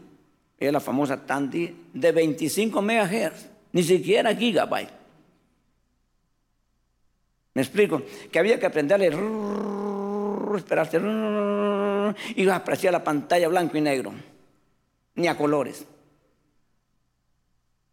[0.59, 5.02] es la famosa Tandy de 25 megahertz, ni siquiera gigabyte.
[7.55, 8.03] ¿Me explico?
[8.31, 9.11] Que había que aprenderle,
[10.57, 11.01] esperarse,
[12.35, 14.13] y aparecía la pantalla blanco y negro,
[15.15, 15.87] ni a colores.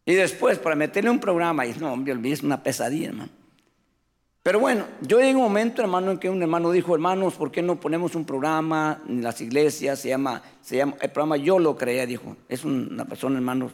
[0.05, 3.31] Y después, para meterle un programa, y no, hombre, es una pesadilla, hermano.
[4.41, 7.61] Pero bueno, yo llegué un momento, hermano, en que un hermano dijo, hermanos, ¿por qué
[7.61, 9.99] no ponemos un programa en las iglesias?
[9.99, 12.37] Se llama, se llama el programa Yo lo creé, dijo.
[12.47, 13.69] Es una persona, hermano,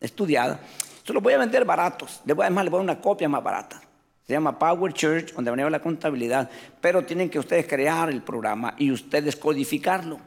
[0.00, 0.60] estudiada.
[1.04, 2.20] Se lo voy a vender baratos.
[2.24, 3.80] Además, le voy a dar una copia más barata.
[4.28, 6.50] Se llama Power Church, donde maneja la contabilidad,
[6.82, 10.20] pero tienen que ustedes crear el programa y ustedes codificarlo.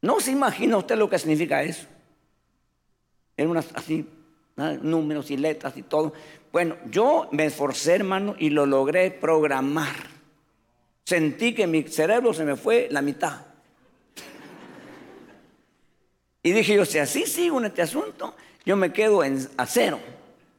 [0.00, 1.86] No se imagina usted lo que significa eso.
[3.36, 4.04] En unas así,
[4.82, 6.12] números y letras y todo.
[6.50, 9.94] Bueno, yo me esforcé, hermano, y lo logré programar.
[11.04, 13.42] Sentí que mi cerebro se me fue la mitad.
[16.42, 18.34] Y dije yo, si así sigo en este asunto,
[18.66, 20.00] yo me quedo en, a cero.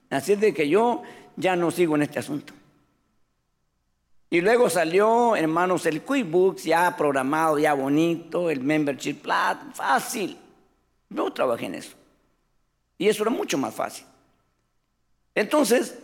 [0.09, 1.03] Así de que yo
[1.35, 2.53] ya no sigo en este asunto.
[4.29, 10.37] Y luego salió, hermanos, el QuickBooks ya programado, ya bonito, el Membership Plan, fácil.
[11.09, 11.95] Yo trabajé en eso.
[12.97, 14.05] Y eso era mucho más fácil.
[15.35, 15.99] Entonces,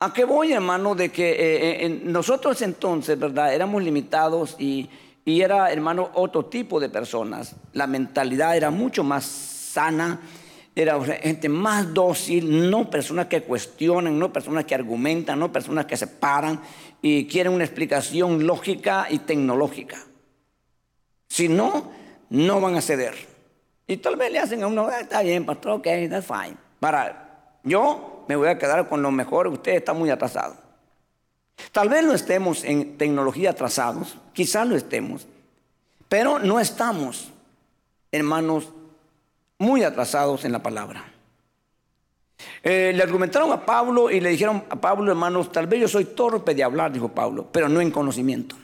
[0.00, 0.94] ¿a qué voy, hermano?
[0.94, 3.54] De que eh, eh, nosotros entonces, ¿verdad?
[3.54, 4.88] Éramos limitados y,
[5.26, 7.56] y era, hermano, otro tipo de personas.
[7.74, 10.20] La mentalidad era mucho más sana
[10.76, 15.96] era gente más dócil, no personas que cuestionan, no personas que argumentan, no personas que
[15.96, 16.60] se paran
[17.00, 19.96] y quieren una explicación lógica y tecnológica.
[21.28, 21.90] Si no,
[22.28, 23.14] no van a ceder.
[23.86, 26.58] Y tal vez le hacen a uno, ah, está bien, pastor, ok, that's fine.
[26.78, 30.56] Para, yo me voy a quedar con lo mejor, usted está muy atrasado.
[31.72, 35.26] Tal vez no estemos en tecnología atrasados, quizás lo estemos,
[36.06, 37.32] pero no estamos,
[38.12, 38.68] hermanos,
[39.58, 41.12] muy atrasados en la palabra.
[42.62, 46.04] Eh, le argumentaron a Pablo y le dijeron a Pablo, hermanos, tal vez yo soy
[46.06, 48.56] torpe de hablar, dijo Pablo, pero no en conocimiento.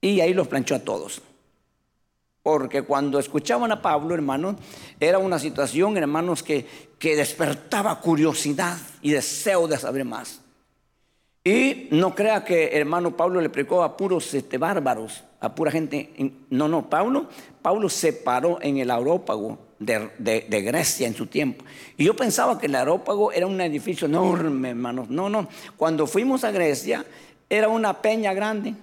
[0.00, 1.22] y ahí los planchó a todos.
[2.42, 4.56] Porque cuando escuchaban a Pablo, hermanos,
[5.00, 6.66] era una situación, hermanos, que,
[6.98, 10.42] que despertaba curiosidad y deseo de saber más.
[11.42, 16.32] Y no crea que hermano Pablo le predicó a puros este, bárbaros, pura gente.
[16.50, 17.26] No, no, Pablo,
[17.60, 21.64] Pablo se paró en el aerópago de, Grecia en su tiempo.
[21.96, 25.10] Y yo pensaba que el aerópago era un edificio enorme, hermanos.
[25.10, 25.48] No, no.
[25.76, 27.04] Cuando fuimos a Grecia,
[27.50, 28.74] era una peña grande,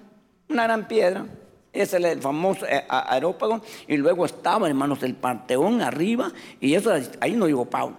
[0.49, 1.25] una gran piedra.
[1.73, 3.61] Ese es el famoso eh, aerópago.
[3.87, 6.31] Y luego estaba, hermanos, el Parteón arriba.
[6.59, 7.95] Y eso ahí no digo Pablo.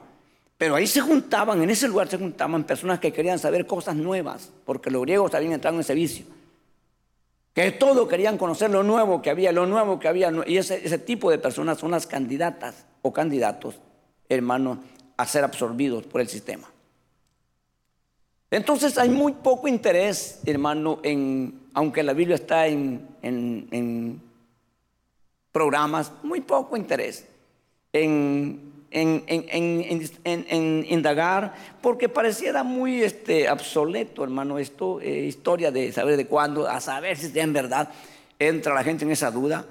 [0.63, 4.53] Pero ahí se juntaban, en ese lugar se juntaban personas que querían saber cosas nuevas,
[4.65, 6.25] porque los griegos habían entrado en ese vicio.
[7.55, 10.33] Que todo querían conocer lo nuevo que había, lo nuevo que había.
[10.47, 13.79] Y ese, ese tipo de personas son las candidatas o candidatos,
[14.29, 14.79] hermanos,
[15.17, 16.73] a ser absorbidos por el sistema.
[18.53, 24.21] Entonces hay muy poco interés, hermano, en, aunque la Biblia está en, en,
[25.53, 27.27] programas, muy poco interés
[27.95, 36.27] en, en, indagar, porque pareciera muy este, obsoleto, hermano, esto, eh, historia de saber de
[36.27, 37.91] cuándo, a saber si en verdad
[38.39, 39.65] entra la gente en esa duda.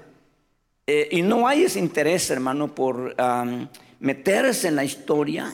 [0.86, 3.14] Eh, y no hay ese interés, hermano, por
[4.00, 5.52] meterse en la historia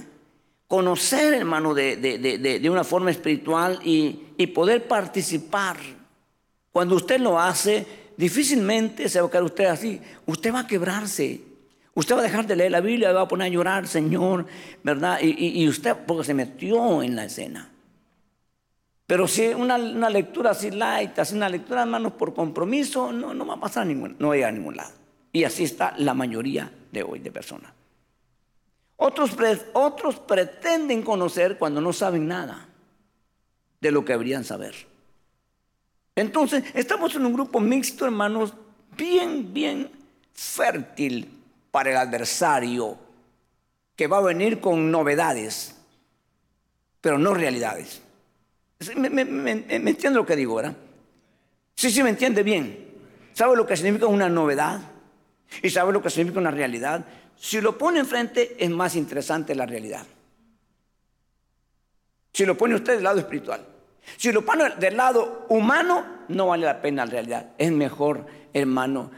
[0.69, 5.79] conocer, hermano, de, una forma espiritual y, poder participar.
[6.71, 7.85] Cuando usted lo hace,
[8.17, 10.01] difícilmente se va a quedar usted así.
[10.27, 11.41] Usted va a quebrarse.
[11.99, 14.47] Usted va a dejar de leer la Biblia, va a poner a llorar, Señor,
[14.85, 15.19] ¿verdad?
[15.21, 17.73] Y, usted, porque se metió en la escena.
[19.05, 23.45] Pero si una, una, lectura así light, así una lectura, hermanos, por compromiso, no, no
[23.45, 24.93] va a pasar a ningún, no va a, ningún lado.
[25.33, 27.73] Y así está la mayoría de hoy de personas.
[28.95, 29.37] Otros,
[29.73, 32.69] otros pretenden conocer cuando no saben nada
[33.81, 34.77] de lo que deberían saber.
[36.15, 38.55] Entonces, estamos en un grupo mixto, hermanos,
[38.97, 39.91] bien, bien
[40.33, 41.38] fértil
[41.71, 42.99] para el adversario,
[43.95, 45.75] que va a venir con novedades,
[47.01, 48.01] pero no realidades.
[48.97, 50.77] ¿Me, me, entiende lo que digo, verdad?
[51.75, 52.89] Sí, sí, me entiende bien.
[53.33, 54.81] ¿Sabe lo que significa una novedad?
[55.63, 57.05] ¿Y sabe lo que significa una realidad?
[57.37, 60.05] Si lo pone enfrente, es más interesante la realidad.
[62.33, 63.65] Si lo pone usted del lado espiritual.
[64.17, 67.51] Si lo pone del lado humano, no vale la pena la realidad.
[67.59, 69.11] Es mejor, hermano,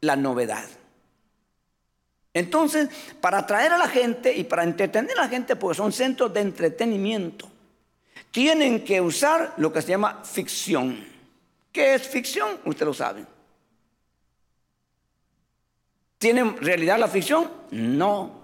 [0.00, 0.64] la novedad.
[2.36, 6.34] Entonces, para atraer a la gente y para entretener a la gente, porque son centros
[6.34, 7.48] de entretenimiento,
[8.30, 11.02] tienen que usar lo que se llama ficción.
[11.72, 12.58] ¿Qué es ficción?
[12.66, 13.24] Usted lo sabe.
[16.18, 17.50] ¿Tiene realidad la ficción?
[17.70, 18.42] No.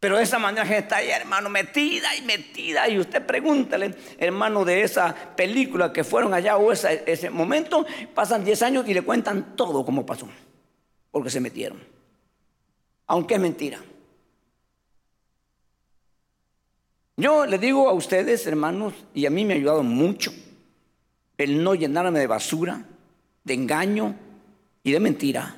[0.00, 2.88] Pero de esa manera gente está ahí, hermano, metida y metida.
[2.88, 8.62] Y usted pregúntale, hermano, de esa película que fueron allá o ese momento, pasan 10
[8.62, 10.26] años y le cuentan todo como pasó.
[11.10, 11.93] Porque se metieron.
[13.06, 13.80] Aunque es mentira.
[17.16, 20.32] Yo le digo a ustedes, hermanos, y a mí me ha ayudado mucho
[21.38, 22.84] el no llenarme de basura,
[23.44, 24.16] de engaño
[24.82, 25.56] y de mentira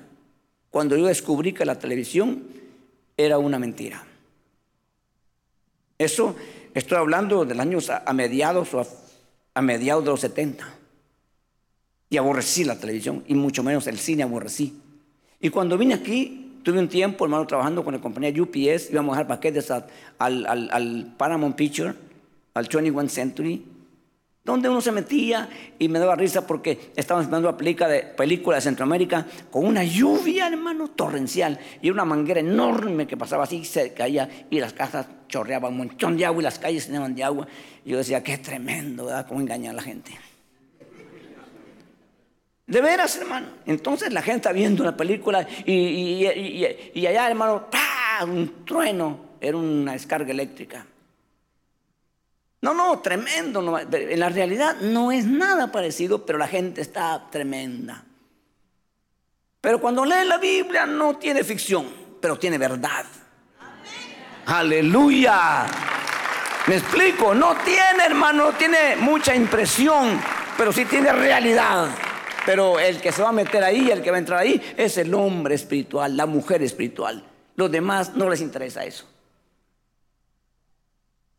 [0.71, 2.43] cuando yo descubrí que la televisión
[3.17, 4.05] era una mentira.
[5.97, 6.37] Eso
[6.75, 8.87] estoy hablando de años a, mediados o
[9.55, 10.69] a, mediados de los 70.
[12.11, 14.79] Y aborrecí la televisión y mucho menos el cine aborrecí.
[15.41, 19.21] Y cuando vine aquí, tuve un tiempo, hermano, trabajando con la compañía UPS, íbamos a
[19.21, 19.87] dejar paquetes al,
[20.19, 21.95] al, al Paramount Picture,
[22.55, 23.65] al 21 Century,
[24.43, 25.49] donde uno se metía
[25.79, 29.85] y me daba risa porque estábamos viendo una película de, película de Centroamérica con una
[29.85, 35.07] lluvia, hermano, torrencial y una manguera enorme que pasaba así, se caía y las casas
[35.29, 37.47] chorreaban un montón de agua y las calles se llenaban de agua.
[37.85, 39.25] Y yo decía, qué tremendo, ¿verdad?
[39.29, 40.19] Cómo engañar a la gente.
[42.67, 43.47] De veras, hermano.
[43.65, 46.27] Entonces la gente está viendo la película y,
[47.07, 48.25] allá, hermano, ¡pah!
[48.25, 50.85] un trueno, era una descarga eléctrica.
[52.63, 53.79] No, no, tremendo.
[53.79, 58.03] En la realidad no es nada parecido, pero la gente está tremenda.
[59.61, 61.87] Pero cuando lee la Biblia no tiene ficción,
[62.21, 63.05] pero tiene verdad.
[64.47, 65.67] Aleluya.
[66.67, 70.21] Me explico, no tiene hermano, no tiene mucha impresión,
[70.57, 71.89] pero sí tiene realidad.
[72.47, 74.97] Pero el que se va a meter ahí, el que va a entrar ahí, es
[74.97, 77.25] el hombre espiritual, la mujer espiritual.
[77.57, 79.05] Los demás no les interesa eso.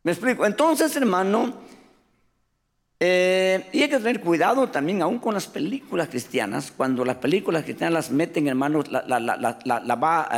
[0.02, 0.44] ¿Me explico?
[0.44, 1.54] Entonces, hermano,
[3.00, 7.64] eh, y hay que tener cuidado también aún con las películas cristianas, cuando las películas
[7.64, 10.28] cristianas las meten, hermanos, la, la, la, la va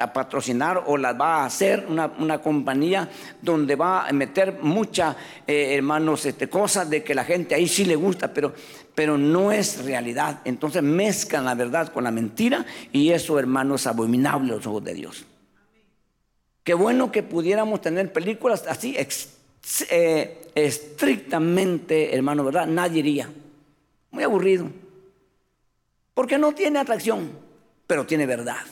[0.00, 3.08] a patrocinar o las va a hacer una, compañía
[3.42, 5.14] donde va a meter muchas,
[5.46, 8.54] eh, hermanos, este, cosas de que la gente ahí sí le gusta, pero,
[8.94, 10.40] pero no es realidad.
[10.44, 14.84] Entonces mezclan la verdad con la mentira y eso, hermanos, es abominable a los ojos
[14.84, 15.26] de Dios.
[16.64, 18.96] Qué bueno que pudiéramos tener películas así
[19.90, 22.66] eh, estrictamente, hermano, ¿verdad?
[22.66, 23.30] Nadie iría.
[24.10, 24.66] Muy aburrido.
[26.14, 27.30] Porque no tiene atracción,
[27.86, 28.64] pero tiene verdad.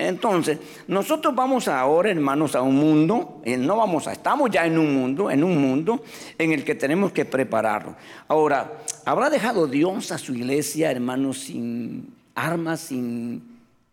[0.00, 4.78] Entonces, nosotros vamos ahora, hermanos, a un mundo, eh, no vamos a, estamos ya en
[4.78, 6.02] un mundo, en un mundo
[6.38, 7.96] en el que tenemos que prepararlo.
[8.26, 13.42] Ahora, ¿habrá dejado Dios a su iglesia, hermanos, sin armas, sin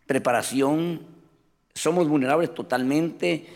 [0.06, 1.02] preparación?
[1.74, 3.46] Somos vulnerables totalmente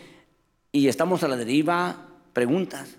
[0.71, 2.05] y estamos a la deriva.
[2.33, 2.97] Preguntas.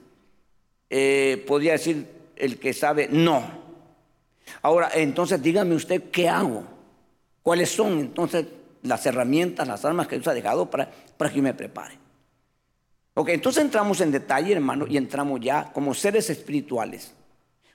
[0.90, 3.44] Eh, podría decir el que sabe, no.
[4.62, 6.64] Ahora, entonces dígame usted, ¿qué hago?
[7.40, 8.46] ¿Cuáles son entonces
[8.84, 11.98] las herramientas, las armas que Dios ha dejado para, para que yo me prepare.
[13.14, 17.12] Ok, entonces entramos en detalle, hermano, y entramos ya como seres espirituales.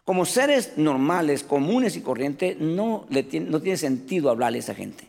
[0.03, 4.75] Como seres normales, comunes y corrientes, no, le tiene, no tiene sentido hablarle a esa
[4.75, 5.07] gente.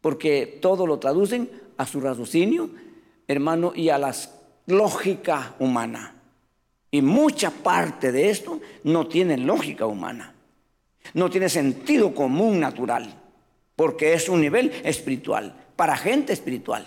[0.00, 2.70] Porque todo lo traducen a su raciocinio,
[3.26, 4.14] hermano, y a la
[4.66, 6.14] lógica humana.
[6.90, 10.34] Y mucha parte de esto no tiene lógica humana.
[11.14, 13.21] No tiene sentido común natural
[13.82, 16.86] porque es un nivel espiritual, para gente espiritual.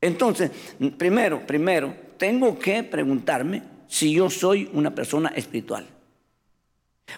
[0.00, 0.52] Entonces,
[0.96, 5.88] primero, primero, tengo que preguntarme si yo soy una persona espiritual.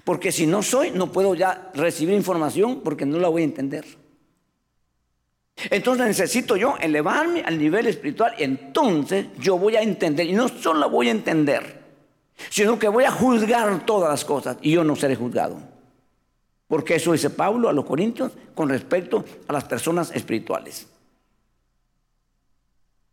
[0.02, 3.84] Porque si no soy, no puedo ya recibir información porque no la voy a entender.
[5.68, 10.26] Entonces necesito yo elevarme al nivel espiritual y entonces yo voy a entender.
[10.26, 11.82] Y no solo voy a entender,
[12.48, 15.79] sino que voy a juzgar todas las cosas y yo no seré juzgado.
[16.70, 20.86] Porque eso dice Pablo a los Corintios con respecto a las personas espirituales.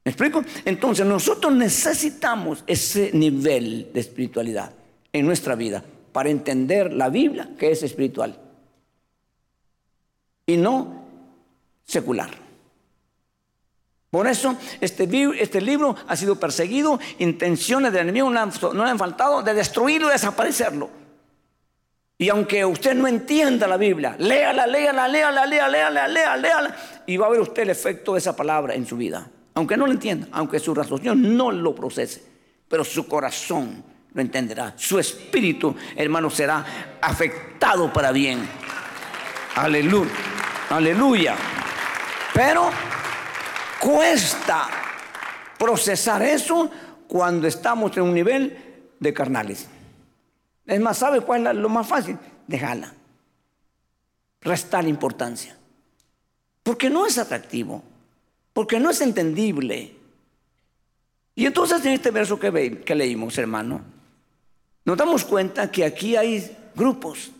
[0.06, 0.43] ¿Me explico?
[0.63, 4.72] Entonces nosotros necesitamos ese nivel de espiritualidad
[5.12, 8.39] en nuestra vida para entender la Biblia que es espiritual
[10.46, 11.08] y no
[11.84, 12.30] secular.
[14.12, 15.10] Por eso este,
[15.41, 20.10] este libro ha sido perseguido, intenciones del enemigo no han, no han faltado de destruirlo
[20.10, 20.96] y desaparecerlo.
[22.19, 26.75] Y aunque usted no entienda la Biblia, léala, léala, léala, léala, léala, léala, léala,
[27.06, 29.30] y va a ver usted el efecto de esa palabra en su vida.
[29.53, 31.01] Aunque no lo entienda, aunque su razón
[31.38, 32.23] no lo procese,
[32.67, 34.73] pero su corazón lo entenderá.
[34.75, 36.65] Su espíritu, hermano, será
[36.99, 38.39] afectado para bien.
[39.56, 40.12] Aleluya,
[40.71, 41.36] aleluya.
[42.34, 42.71] Pero
[43.80, 44.67] cuesta
[45.58, 46.71] procesar eso
[47.08, 48.58] cuando estamos en un nivel
[48.99, 49.67] de carnales.
[50.67, 52.17] Es más, ¿sabe cuál es lo más fácil?
[52.45, 52.93] Dejarla.
[54.41, 55.58] Restar importancia.
[56.62, 57.82] Porque no es atractivo.
[58.51, 59.95] Porque no es entendible.
[61.36, 63.82] Y entonces en este verso que, que leímos, hermano,
[64.84, 67.32] nos damos cuenta que aquí hay grupos,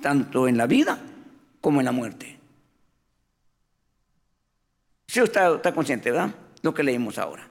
[0.00, 0.98] tanto en la vida
[1.60, 2.38] como en la muerte.
[5.06, 6.34] Si usted está, consciente, ¿verdad?
[6.62, 7.46] Lo que leímos ahora.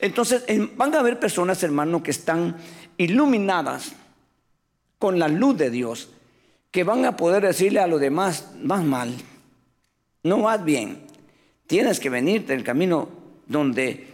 [0.00, 0.44] Entonces,
[0.76, 2.56] van a haber personas, hermano, que están
[2.96, 3.92] iluminadas
[4.98, 6.10] con la luz de Dios,
[6.70, 9.14] que van a poder decirle a los demás, más mal,
[10.24, 11.06] no vas bien,
[11.66, 13.08] tienes que venirte del camino
[13.46, 14.08] donde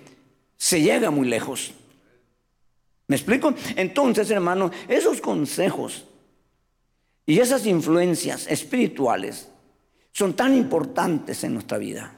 [0.56, 1.72] se llega muy lejos.
[3.06, 3.54] ¿Me explico?
[3.76, 6.04] Entonces, hermano, esos consejos
[7.26, 9.48] y esas influencias espirituales
[10.12, 12.14] son tan importantes en nuestra vida.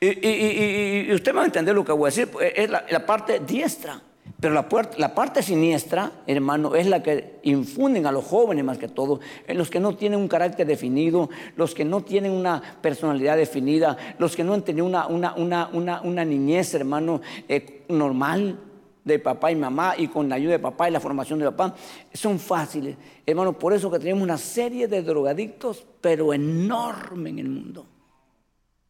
[0.00, 4.00] Y, usted va a entender lo que voy a decir, es la parte diestra.
[4.44, 4.66] Pero la,
[4.98, 9.70] la, parte siniestra, hermano, es la que infunden a los jóvenes más que todo, los
[9.70, 14.44] que no tienen un carácter definido, los que no tienen una personalidad definida, los que
[14.44, 18.60] no han tenido una, una, niñez, hermano, eh, normal
[19.02, 21.74] de papá y mamá y con la ayuda de papá y la formación de papá,
[22.12, 22.98] son fáciles.
[23.24, 27.86] Hermano, por eso que tenemos una serie de drogadictos, pero enorme en el mundo.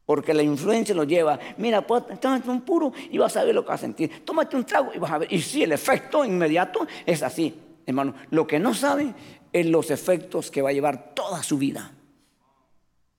[0.06, 3.62] Porque la influencia lo lleva, mira, pues, tómate un puro y vas a ver lo
[3.62, 4.24] que vas a sentir.
[4.24, 5.32] Tómate un trago y vas a ver.
[5.32, 7.54] Y sí, el efecto inmediato es así,
[7.86, 8.14] hermano.
[8.30, 9.14] Lo que no sabe
[9.50, 11.90] es los efectos que va a llevar toda su vida.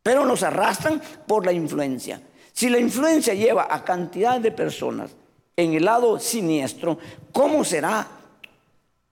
[0.04, 2.22] Pero nos arrastran por la influencia.
[2.54, 5.10] Si la influencia lleva a cantidad de personas
[5.58, 7.00] en el lado siniestro,
[7.32, 8.08] ¿cómo será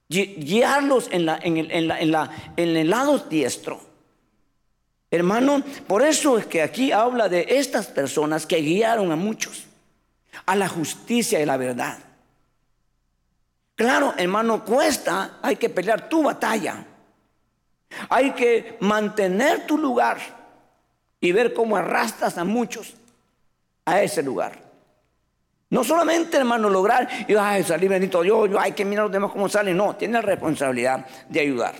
[0.07, 1.27] guiarlos en
[2.57, 3.92] el lado diestro?
[5.13, 9.67] Hermano, por eso es que aquí habla de estas personas que guiaron a muchos
[10.47, 11.99] a la justicia y la verdad.
[13.75, 16.83] Claro, hermano, cuesta, hay que pelear tu batalla.
[18.09, 20.17] Hay que mantener tu lugar
[21.21, 22.95] y ver cómo arrastras a muchos
[23.85, 24.63] a ese lugar.
[25.69, 29.31] No solamente, hermano, lograr y ay, salir bendito yo, yo, hay que mirar los demás
[29.31, 29.77] cómo salen.
[29.77, 31.75] No, tiene la responsabilidad de ayudar,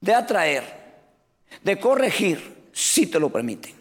[0.00, 0.85] de atraer,
[1.62, 3.74] de corregir, si te lo permiten.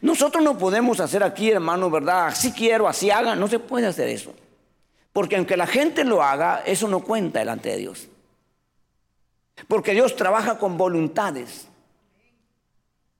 [0.00, 2.26] Nosotros no podemos hacer aquí, hermano, ¿verdad?
[2.26, 3.34] Así quiero, así haga.
[3.34, 4.34] No se puede hacer eso.
[5.12, 8.08] Porque aunque la gente lo haga, eso no cuenta delante de Dios.
[9.68, 11.68] Porque Dios trabaja con voluntades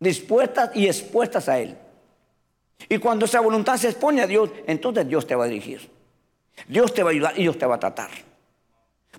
[0.00, 1.78] dispuestas y expuestas a Él.
[2.88, 5.90] Y cuando esa voluntad se expone a Dios, entonces Dios te va a dirigir.
[6.68, 8.10] Dios te va a ayudar y Dios te va a tratar.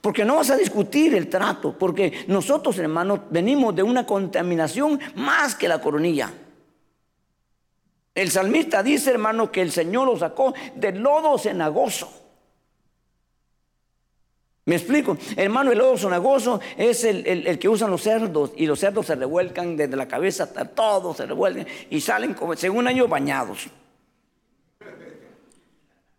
[0.05, 5.55] Porque no vas a discutir el trato, porque nosotros, hermanos, venimos de una contaminación más
[5.55, 6.31] que la coronilla.
[8.13, 12.07] El salmista dice, hermano, que el Señor lo sacó del lodo cenagoso.
[14.65, 15.17] ¿Me explico?
[15.35, 19.75] Hermano, el lodo cenagoso es el, que usan los cerdos y los cerdos se revuelcan
[19.75, 23.69] desde la cabeza hasta todo, se revuelven y salen como, según ellos bañados.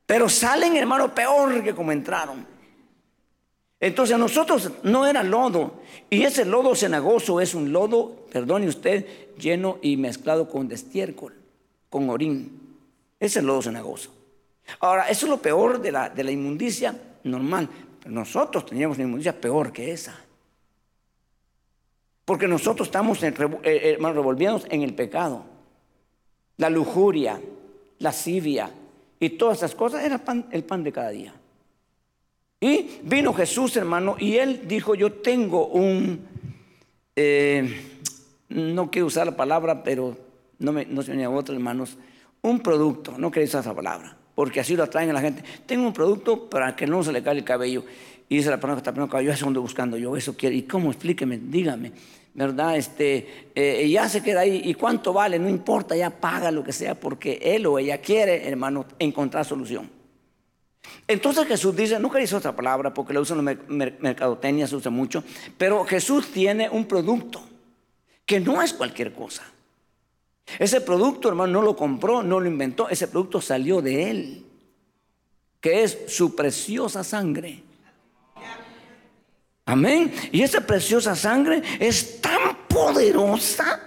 [0.06, 2.55] Pero salen, hermano, peor que como entraron.
[3.78, 5.80] Entonces nosotros no era lodo.
[6.08, 9.06] Y ese lodo cenagoso es un lodo, perdone usted,
[9.38, 11.34] lleno y mezclado con estiércol,
[11.90, 12.78] con orín.
[13.20, 14.10] Ese es lodo cenagoso.
[14.80, 17.68] Ahora, eso es lo peor de la, de la inmundicia normal.
[18.06, 20.18] Nosotros teníamos una inmundicia peor que esa.
[22.24, 25.44] Porque nosotros estamos en, eh, revolviéndonos en el pecado.
[26.56, 28.70] La lujuria, la lascivia
[29.20, 30.20] y todas esas cosas era
[30.50, 31.34] el pan de cada día.
[32.60, 36.26] Y vino Jesús, hermano, y él dijo, yo tengo un,
[37.14, 38.00] eh,
[38.48, 40.16] no quiero usar la palabra, pero
[40.58, 41.98] no, me, no se otros hermanos,
[42.42, 45.42] un producto, no quiero usar esa palabra porque así lo atraen a la gente.
[45.64, 47.84] Tengo un producto para que no se le caiga el cabello.
[48.28, 50.54] Y dice la persona que está poniendo cabello, eso ando buscando yo, eso quiero.
[50.54, 50.90] ¿Y cómo?
[50.90, 51.92] Explíqueme, dígame.
[52.34, 52.76] ¿Verdad?
[52.76, 54.60] Este, eh, ya se queda ahí.
[54.62, 55.38] ¿Y cuánto vale?
[55.38, 59.88] No importa, ya paga lo que sea, porque él o ella quiere, hermano, encontrar solución.
[61.08, 65.22] Entonces Jesús dice, no queréis otra palabra porque lo usan en mercadotecnia, se usa mucho,
[65.56, 67.42] pero Jesús tiene un producto
[68.24, 69.44] que no es cualquier cosa.
[70.58, 74.46] Ese producto, hermano, no lo compró, no lo inventó, ese producto salió de él,
[75.60, 77.62] que es su preciosa sangre.
[79.64, 80.12] Amén.
[80.30, 83.80] Y esa preciosa sangre es tan poderosa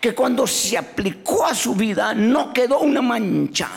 [0.00, 3.68] que cuando se aplicó a su vida no quedó una mancha.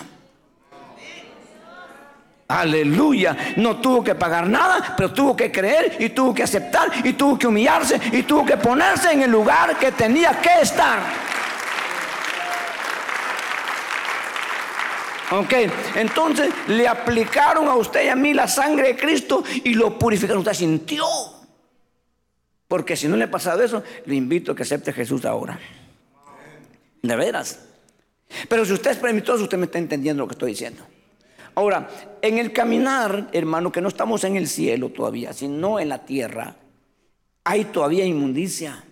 [2.51, 3.53] Aleluya.
[3.55, 7.39] No tuvo que pagar nada, pero tuvo que creer y tuvo que aceptar y tuvo
[7.39, 10.99] que humillarse y tuvo que ponerse en el lugar que tenía que estar.
[15.31, 15.53] Ok,
[15.95, 20.39] entonces le aplicaron a usted y a mí la sangre de Cristo y lo purificaron.
[20.39, 21.05] Usted sintió.
[22.67, 25.57] Porque si no le ha pasado eso, le invito a que acepte a Jesús ahora.
[27.01, 27.59] De veras.
[28.49, 30.85] Pero si usted es permitido, usted me está entendiendo lo que estoy diciendo.
[31.55, 31.89] Ahora,
[32.21, 36.55] en el caminar, hermano, que no estamos en el cielo todavía, sino en la tierra,
[37.43, 38.83] hay todavía inmundicia.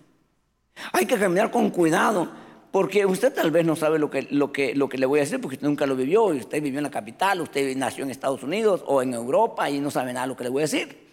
[0.93, 2.29] Hay que caminar con cuidado.
[2.71, 5.23] Porque usted tal vez no sabe lo que, lo, que, lo que le voy a
[5.23, 6.33] decir porque usted nunca lo vivió.
[6.33, 9.79] Y usted vivió en la capital, usted nació en Estados Unidos o en Europa y
[9.79, 11.08] no sabe nada de lo que le voy a decir.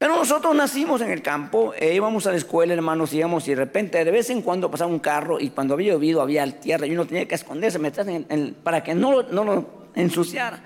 [0.00, 3.56] Pero nosotros nacimos en el campo, e íbamos a la escuela, hermanos, íbamos y de
[3.56, 6.92] repente de vez en cuando pasaba un carro y cuando había llovido había tierra y
[6.92, 8.24] uno tenía que esconderse, meterse
[8.62, 10.58] para que no, no lo ensuciara.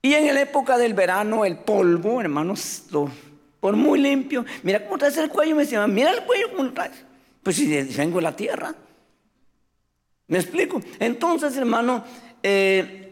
[0.00, 2.84] Y en la época del verano, el polvo, hermanos,
[3.58, 6.72] por muy limpio, mira cómo traes el cuello, me decían, mira el cuello cómo lo
[6.72, 7.04] traes.
[7.42, 7.66] Pues si
[7.96, 8.72] vengo de la tierra.
[10.28, 10.80] ¿Me explico?
[11.00, 12.04] Entonces, hermano,
[12.44, 13.05] eh,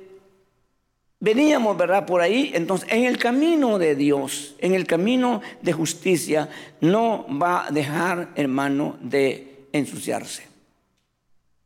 [1.25, 2.05] veníamos, ¿verdad?
[2.05, 2.53] Por ahí.
[2.55, 6.51] Entonces, en el camino de Dios, en el camino de justicia,
[6.83, 10.47] no va a dejar, hermano, de ensuciarse.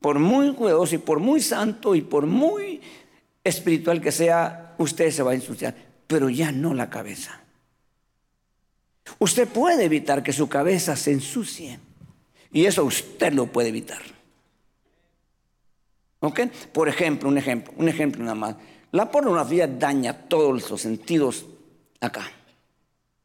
[0.00, 2.80] Por muy cuidadoso y por muy santo y por muy
[3.42, 5.74] espiritual que sea, usted se va a ensuciar,
[6.06, 7.40] pero ya no la cabeza.
[9.18, 11.80] Usted puede evitar que su cabeza se ensucie.
[12.52, 14.02] Y eso usted lo puede evitar.
[16.20, 16.40] ¿Ok?
[16.72, 18.56] Por ejemplo, un ejemplo, un ejemplo nada más.
[18.92, 21.46] La pornografía daña todos los sentidos
[22.00, 22.30] acá.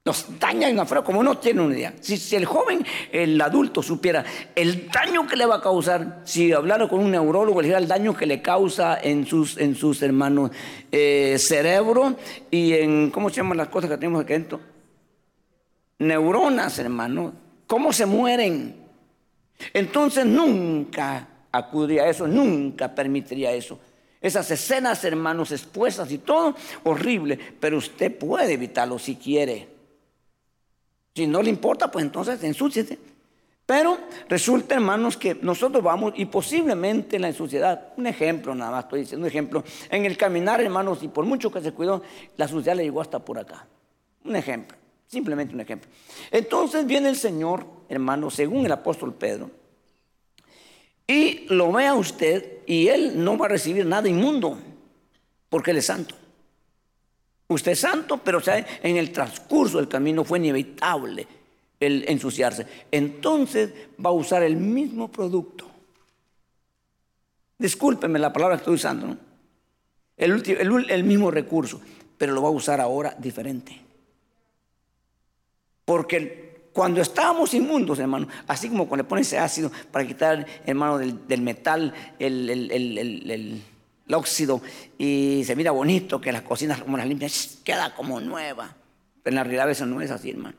[0.05, 1.93] Nos daña en afuera como no tiene una idea.
[2.01, 6.89] Si, el joven, el adulto supiera el daño que le va a causar, si hablara
[6.89, 10.51] con un neurólogo, le el daño que le causa en sus, en sus hermanos
[10.91, 12.18] eh, cerebro
[12.51, 14.59] y en, ¿cómo se llaman las cosas que tenemos aquí dentro?
[15.99, 17.34] Neuronas, hermano.
[17.66, 18.76] ¿Cómo se mueren?
[19.74, 23.80] Entonces nunca acudiría a eso, nunca permitiría eso.
[24.24, 26.56] Esas escenas, hermanos, expuestas y todo,
[26.86, 29.68] horrible, pero usted puede evitarlo si quiere.
[31.14, 32.98] Si no le importa, pues entonces ensúciese.
[33.66, 33.98] Pero
[34.30, 39.02] resulta, hermanos, que nosotros vamos y posiblemente en la suciedad, un ejemplo nada más, estoy
[39.02, 42.02] diciendo un ejemplo, en el caminar, hermanos, y por mucho que se cuidó,
[42.38, 43.68] la suciedad le llegó hasta por acá.
[44.24, 45.90] Un ejemplo, simplemente un ejemplo.
[46.32, 49.52] Entonces viene el Señor, hermano, según el apóstol Pedro,
[51.08, 54.58] y lo ve a usted y él no va a recibir nada inmundo,
[55.49, 56.16] porque él es santo.
[57.47, 61.28] Usted es santo, pero en el transcurso del camino fue inevitable
[61.80, 62.66] el ensuciarse.
[62.89, 63.72] Entonces
[64.04, 65.70] va a usar el mismo producto.
[67.58, 69.18] Discúlpeme la palabra que estoy usando, ¿no?
[70.18, 71.82] el, el mismo recurso,
[72.18, 73.80] pero lo va a usar ahora diferente.
[75.86, 80.98] Porque cuando estábamos inmundos, hermano, así como cuando le pones ese ácido para quitar, hermano,
[80.98, 83.62] del, metal, el,
[84.12, 84.60] óxido,
[84.98, 88.76] y se mira bonito, que las cocinas como las limpias, queda como nueva.
[89.22, 90.58] Pero en la realidad eso no es así, hermano.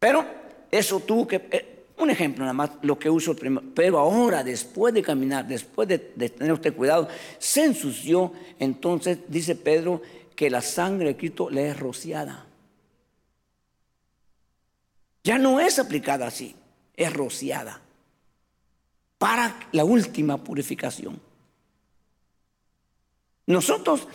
[0.00, 0.26] Pero
[0.70, 3.66] eso tuvo que, eh, un ejemplo nada más, lo que uso primero.
[3.74, 7.08] Pero ahora, después de caminar, después de, tener usted cuidado,
[7.38, 8.32] se ensució.
[8.58, 10.02] Entonces dice Pedro
[10.34, 12.46] que la sangre de Cristo le es rociada.
[15.22, 16.54] Ya no es aplicada así,
[16.96, 17.80] es rociada
[19.18, 21.20] para la última purificación.
[23.46, 24.08] Nosotros,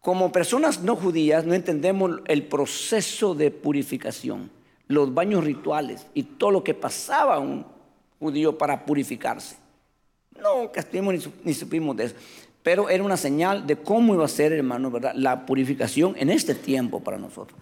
[0.00, 4.50] como personas no judías, no entendemos el proceso de purificación
[4.90, 7.64] los baños rituales y todo lo que pasaba un
[8.18, 9.56] judío para purificarse.
[10.42, 12.16] No castigamos ni, ni, supimos de eso.
[12.64, 15.12] Pero era una señal de cómo iba a ser, hermano, ¿verdad?
[15.14, 17.56] la purificación en este tiempo para nosotros.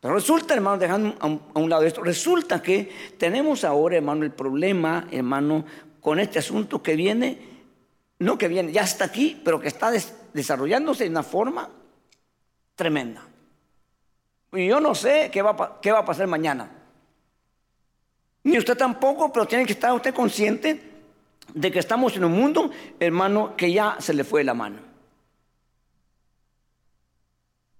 [0.00, 5.08] Pero resulta, hermano, dejando a un, lado esto, resulta que tenemos ahora, hermano, el problema,
[5.10, 5.64] hermano,
[6.00, 7.38] con este asunto que viene,
[8.20, 9.90] no que viene, ya está aquí, pero que está
[10.32, 11.68] desarrollándose de una forma
[12.76, 13.26] tremenda.
[14.52, 16.70] Y yo no sé qué va, a pasar mañana.
[18.44, 20.80] Ni usted tampoco, pero tiene que estar usted consciente
[21.52, 22.70] de que estamos en un mundo,
[23.00, 24.78] hermano, que ya se le fue la mano.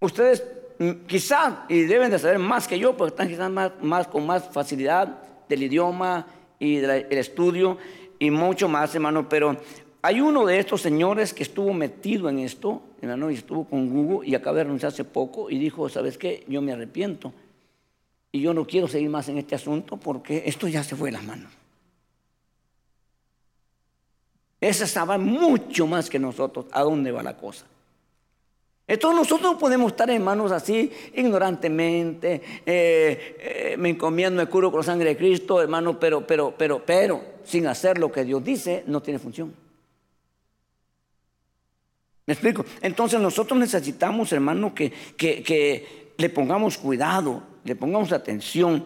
[0.01, 0.58] Ustedes
[1.07, 3.51] quizás, y deben de saber más que yo, porque están quizás
[3.83, 6.27] más con más facilidad del idioma
[6.59, 7.79] y del estudio
[8.19, 9.57] y mucho más, hermano, pero
[10.03, 14.29] hay uno de estos señores que estuvo metido en esto, hermano, y estuvo con Google
[14.29, 16.45] y acaba de renunciar hace poco y dijo, ¿sabes qué?
[16.49, 17.33] Yo me arrepiento
[18.31, 21.13] y yo no quiero seguir más en este asunto porque esto ya se fue de
[21.13, 21.53] las manos.
[24.61, 27.65] Esa sabe mucho más que nosotros a dónde va la cosa.
[28.89, 34.71] Entonces nosotros no podemos estar en manos así, ignorantemente, eh, eh, me encomiendo, me curo
[34.71, 38.43] con la sangre de Cristo, hermano, pero, pero, pero, pero, sin hacer lo que Dios
[38.43, 39.55] dice, no tiene función.
[42.25, 42.65] ¿Me explico?
[42.81, 48.85] Entonces nosotros necesitamos, hermano, que, que, le pongamos cuidado, le pongamos atención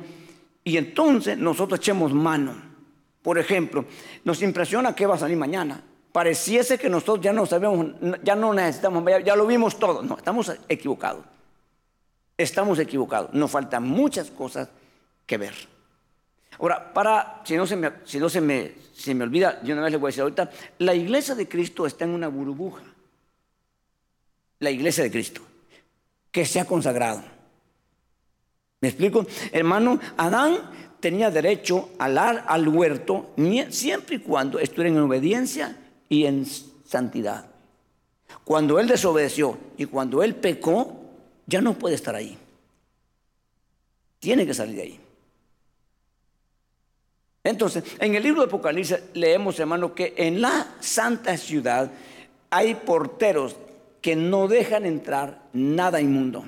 [0.64, 2.54] y entonces nosotros echemos mano.
[3.22, 3.84] Por ejemplo,
[4.24, 5.82] nos impresiona qué va a salir mañana.
[6.12, 7.86] Pareciese que nosotros ya no sabemos,
[8.22, 10.02] ya no necesitamos, ya lo vimos todo.
[10.02, 11.24] No, estamos equivocados.
[12.36, 13.32] Estamos equivocados.
[13.32, 14.68] Nos faltan muchas cosas
[15.26, 15.54] que ver.
[16.58, 18.74] Ahora, para, si no se me, si no se me,
[19.06, 22.04] me olvida, yo una vez le voy a decir ahorita, la iglesia de Cristo está
[22.04, 22.82] en una burbuja
[24.62, 25.42] la iglesia de Cristo,
[26.30, 27.22] que se ha consagrado.
[28.80, 29.26] ¿Me explico?
[29.50, 33.34] Hermano, Adán tenía derecho al, al huerto
[33.70, 35.76] siempre y cuando estuviera en obediencia
[36.12, 37.46] y en santidad.
[38.44, 40.94] Cuando él desobedeció y cuando él pecó,
[41.46, 42.36] ya no puede estar ahí.
[44.18, 45.00] Tiene que salir de ahí.
[47.42, 51.90] Entonces, en el libro de Apocalipsis leemos, hermano, que en la santa ciudad
[52.50, 53.56] hay porteros
[54.02, 56.44] que no dejan entrar nada inmundo.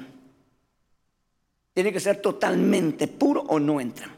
[1.73, 4.14] Tiene que ser totalmente puro o no entra.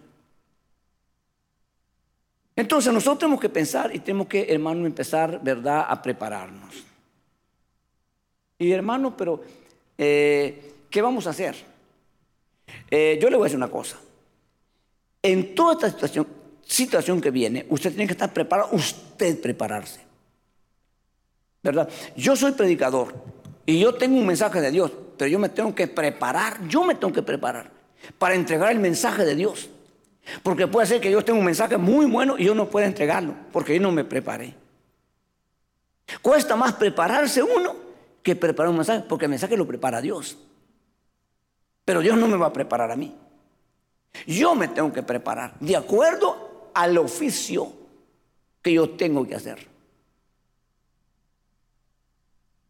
[2.57, 6.75] Entonces nosotros tenemos que pensar y tenemos que, hermano, empezar, ¿verdad?, a prepararnos.
[8.59, 9.43] Y hermano, pero,
[9.99, 11.55] eh, ¿qué vamos a hacer?
[12.91, 13.99] Eh, yo le voy a decir una cosa.
[15.23, 16.27] En toda esta situación,
[16.65, 20.07] situación que viene, usted tiene que estar preparado, usted prepararse.
[21.67, 21.89] ¿verdad?
[22.17, 23.13] Yo soy predicador
[23.67, 26.95] y yo tengo un mensaje de Dios, pero yo me tengo que preparar, yo me
[26.95, 27.71] tengo que preparar
[28.19, 29.69] para entregar el mensaje de Dios.
[30.43, 33.35] Porque puede ser que yo tenga un mensaje muy bueno y yo no pueda entregarlo,
[33.53, 34.55] porque yo no me preparé.
[36.23, 37.75] Cuesta más prepararse uno
[38.23, 40.37] que preparar un mensaje, porque el mensaje lo prepara Dios.
[41.85, 43.15] Pero Dios no me va a preparar a mí.
[44.27, 47.73] Yo me tengo que preparar de acuerdo al oficio
[48.63, 49.67] que yo tengo que hacer.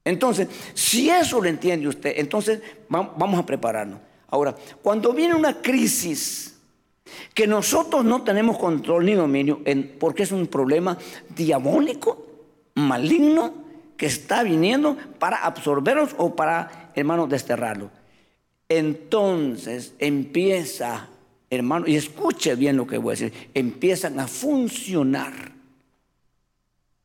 [0.05, 4.01] Entonces, si eso lo entiende usted, entonces vamos a prepararnos.
[4.29, 6.56] Ahora, cuando viene una crisis,
[7.35, 9.61] que nosotros no tenemos control ni dominio
[9.99, 10.99] porque es un problema
[11.35, 12.27] diabólico,
[12.75, 17.91] maligno, que está viniendo para absorberlos o para, hermano, desterrarlos.
[18.69, 21.09] Entonces empieza,
[21.51, 25.53] hermano, y escuche bien lo que voy a decir, empiezan a funcionar,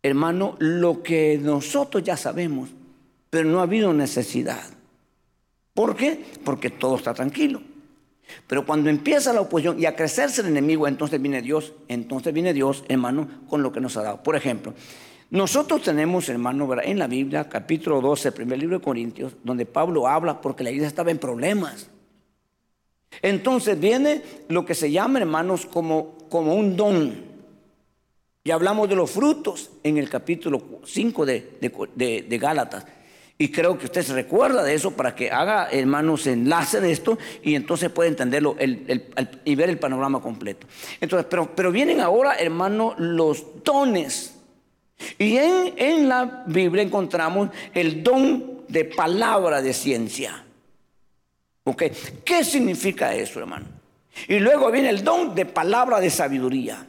[0.04, 2.70] hermano, lo que nosotros ya sabemos,
[3.30, 4.64] pero no ha habido necesidad.
[5.74, 6.26] ¿Por qué?
[6.44, 7.62] Porque todo está tranquilo.
[8.48, 12.54] Pero cuando empieza la oposición y a crecerse el enemigo, entonces viene Dios, entonces viene
[12.54, 14.24] Dios, hermano, con lo que nos ha dado.
[14.24, 14.74] Por ejemplo,
[15.30, 20.42] nosotros tenemos, hermano, en la Biblia, capítulo 12, primer libro de Corintios, donde Pablo habla
[20.42, 21.90] porque la iglesia estaba en problemas.
[23.22, 27.32] Entonces viene lo que se llama, hermanos, como, como un don.
[28.44, 31.58] Y hablamos de los frutos en el capítulo 5 de,
[32.00, 32.86] de Gálatas.
[33.42, 37.18] Y creo que usted se recuerda de eso para que haga, hermanos, enlace de esto
[37.42, 40.68] y entonces puede entenderlo y ver el panorama completo.
[41.00, 44.36] Entonces, pero, pero vienen ahora, hermanos, los dones.
[45.18, 50.46] Y en, en la Biblia encontramos el don de palabra de ciencia.
[51.64, 51.86] ¿Ok?
[52.24, 53.66] ¿Qué significa eso, hermano?
[54.28, 56.86] Y luego viene el don de palabra de sabiduría.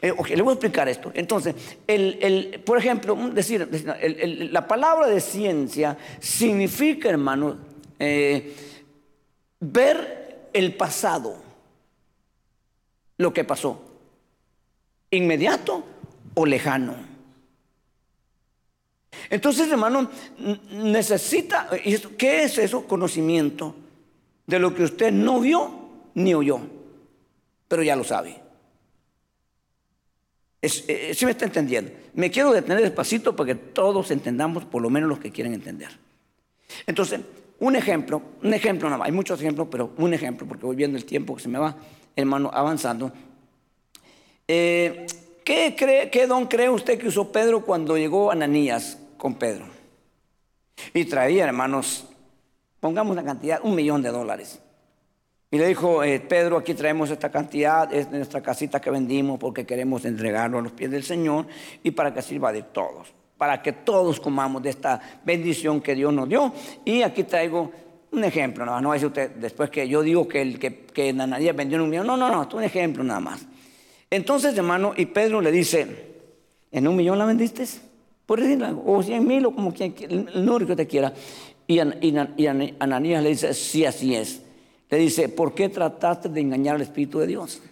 [0.00, 1.10] Eh, le voy a explicar esto.
[1.14, 1.54] Entonces,
[1.86, 3.68] el, por ejemplo, decir,
[4.50, 7.58] la palabra de ciencia significa, hermano,
[7.98, 8.54] eh,
[9.60, 11.36] ver el pasado,
[13.18, 13.80] lo que pasó,
[15.10, 15.84] inmediato
[16.34, 16.96] o lejano.
[19.30, 20.10] Entonces, hermano,
[20.70, 21.70] necesita,
[22.18, 22.86] ¿qué es eso?
[22.86, 23.74] Conocimiento
[24.46, 25.70] de lo que usted no vio
[26.14, 26.60] ni oyó,
[27.68, 28.41] pero ya lo sabe.
[30.62, 31.90] Si eh, ¿Sí me está entendiendo?
[32.14, 35.90] Me quiero detener despacito para que todos entendamos, por lo menos los que quieren entender.
[36.86, 37.20] Entonces,
[37.58, 40.96] un ejemplo, un ejemplo nada más, hay muchos ejemplos, pero un ejemplo, porque voy viendo
[40.96, 41.76] el tiempo que se me va,
[42.14, 43.12] hermano, avanzando.
[44.46, 45.06] Eh,
[45.44, 49.64] ¿qué, cree, ¿Qué don cree usted que usó Pedro cuando llegó Ananías con Pedro?
[50.94, 52.06] Y traía, hermanos,
[52.78, 54.60] pongamos una cantidad, un millón de dólares.
[55.52, 59.66] Y le dijo, eh, Pedro, aquí traemos esta cantidad, es nuestra casita que vendimos porque
[59.66, 61.46] queremos entregarlo a los pies del Señor
[61.82, 66.10] y para que sirva de todos, para que todos comamos de esta bendición que Dios
[66.10, 66.54] nos dio.
[66.86, 67.70] Y aquí traigo
[68.12, 71.76] un ejemplo, no, no es usted, después que yo digo que, el, que, que vendió
[71.76, 73.46] en un millón, no, no, no, es un ejemplo nada más.
[74.08, 75.86] Entonces, hermano, y Pedro le dice,
[76.70, 77.66] ¿en un millón la vendiste?
[78.24, 81.12] Por decirlo, o cien mil, o como quien, el número que te quiera.
[81.66, 84.41] Y, y, y Ananías le dice, sí, así es.
[84.92, 87.62] Le dice, ¿por qué trataste de engañar al Espíritu de Dios?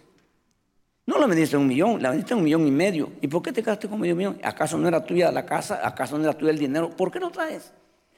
[1.04, 3.12] No la vendiste un millón, la vendiste un millón y medio.
[3.20, 4.40] ¿Y por qué te quedaste con medio millón?
[4.42, 5.86] ¿Acaso no era tuya la casa?
[5.86, 6.88] ¿Acaso no era tuya el dinero?
[6.88, 7.74] ¿Por qué no traes?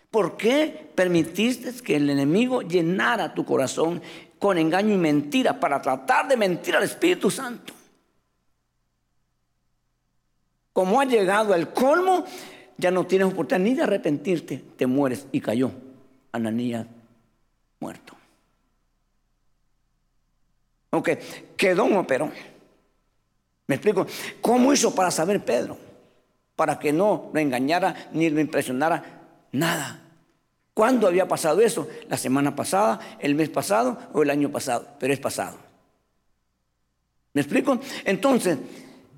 [0.09, 4.01] ¿Por qué permitiste que el enemigo llenara tu corazón
[4.39, 7.73] con engaño y mentira para tratar de mentir al Espíritu Santo?
[10.73, 12.25] Como ha llegado el colmo,
[12.79, 15.73] ya no tienes oportunidad ni de arrepentirte, te mueres y cayó
[16.31, 16.87] Ananías
[17.81, 18.12] muerto.
[20.95, 21.11] Ok,
[21.57, 22.31] ¿qué don operó?
[23.67, 24.07] ¿Me explico?
[24.43, 25.79] ¿Cómo hizo para saber Pedro?
[26.55, 29.03] Para que no lo engañara ni lo impresionara
[29.53, 30.03] nada.
[30.75, 31.89] ¿Cuándo había pasado eso?
[32.11, 35.57] La semana pasada, el mes pasado o el año pasado, pero es pasado.
[37.33, 37.81] ¿Me explico?
[38.05, 38.59] Entonces,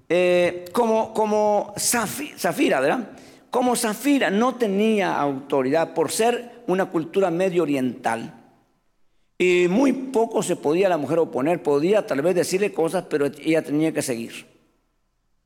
[0.09, 3.11] eh, como, como Zafira, ¿verdad?
[3.51, 8.44] Como Zafira no tenía autoridad por ser una cultura medio oriental,
[9.39, 13.63] y muy poco se podía la mujer oponer, podía tal vez decirle cosas, pero ella
[13.63, 14.47] tenía que seguir,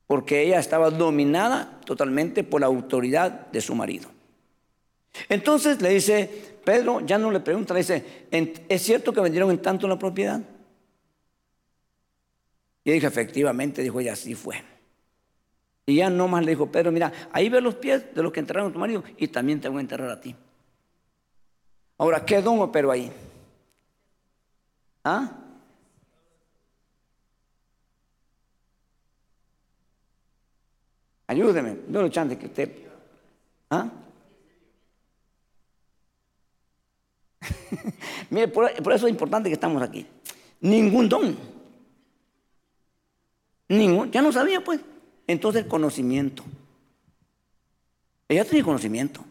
[0.05, 4.09] porque ella estaba dominada totalmente por la autoridad de su marido.
[5.27, 6.29] Entonces le dice,
[6.63, 10.41] Pedro ya no le pregunta, le dice, ¿es cierto que vendieron en tanto la propiedad?
[12.83, 14.61] Y dije, efectivamente, dijo ella, así fue.
[15.87, 18.39] Y ya no más le dijo, Pedro, mira, ahí ve los pies de los que
[18.39, 20.35] enterraron a tu marido y también te voy a enterrar a ti.
[21.97, 23.11] Ahora, ¿qué don operó ahí?
[25.11, 25.27] ¿Ah?
[31.25, 32.69] Ayúdeme, no lo chante que usted.
[33.71, 33.89] ¿Ah?
[38.29, 40.05] Mire, por, eso es importante que estamos aquí.
[40.61, 41.35] Ningún don.
[43.69, 44.79] Ningún, ya no sabía pues.
[45.25, 46.43] Entonces el conocimiento.
[48.27, 49.25] Ella tenía conocimiento.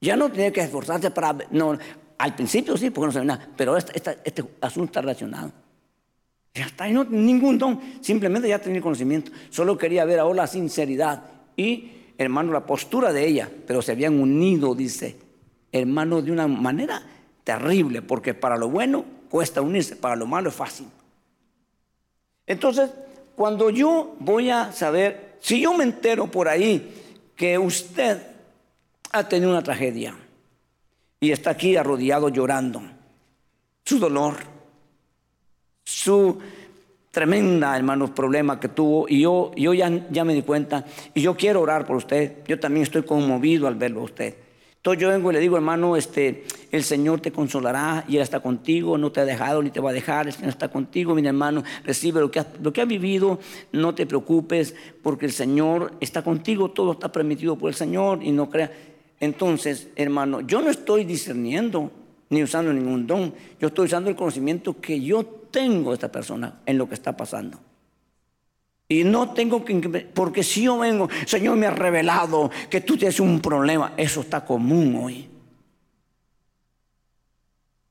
[0.00, 1.38] Ya no tenía que esforzarse para...
[1.50, 1.76] No,
[2.22, 5.50] al principio sí, porque no sabía nada, pero este, asunto está relacionado.
[6.54, 9.32] Ya está, no ningún don, simplemente ya tenía conocimiento.
[9.50, 11.24] Solo quería ver ahora la sinceridad
[11.56, 15.16] y, hermano, la postura de ella, pero se habían unido, dice,
[15.72, 17.02] hermano, de una manera
[17.42, 20.86] terrible, porque para lo bueno cuesta unirse, para lo malo es fácil.
[22.46, 22.88] Entonces,
[23.34, 28.22] cuando yo voy a saber, si yo me entero por ahí que usted
[29.10, 30.14] ha tenido una tragedia
[31.22, 32.82] y está aquí arrodillado llorando,
[33.84, 34.38] su dolor,
[35.84, 36.36] su
[37.12, 41.36] tremenda, hermanos, problema que tuvo y yo, yo ya, ya me di cuenta y yo
[41.36, 42.38] quiero orar por usted.
[42.48, 44.34] Yo también estoy conmovido al verlo a usted.
[44.74, 46.42] Entonces yo vengo y le digo, hermano, este,
[46.72, 49.90] el Señor te consolará y Él está contigo, no te ha dejado ni te va
[49.90, 52.88] a dejar, el Señor está contigo, mi hermano, recibe lo que has, lo que has
[52.88, 53.38] vivido,
[53.70, 58.32] no te preocupes, porque el Señor está contigo, todo está permitido por el Señor y
[58.32, 58.72] no crea.
[59.22, 61.92] Entonces, hermano, yo no estoy discerniendo
[62.30, 66.60] ni usando ningún don, yo estoy usando el conocimiento que yo tengo de esta persona
[66.66, 67.60] en lo que está pasando.
[68.88, 69.74] Y no tengo que,
[70.12, 74.44] porque si yo vengo, Señor me ha revelado que tú tienes un problema, eso está
[74.44, 75.28] común hoy.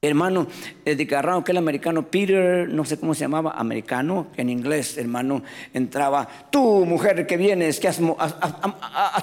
[0.04, 0.48] Hermano,
[0.84, 5.44] de Carrano, que el americano, Peter, no sé cómo se llamaba, americano, en inglés, hermano,
[5.76, 8.00] entraba, tú mujer que vienes, que has,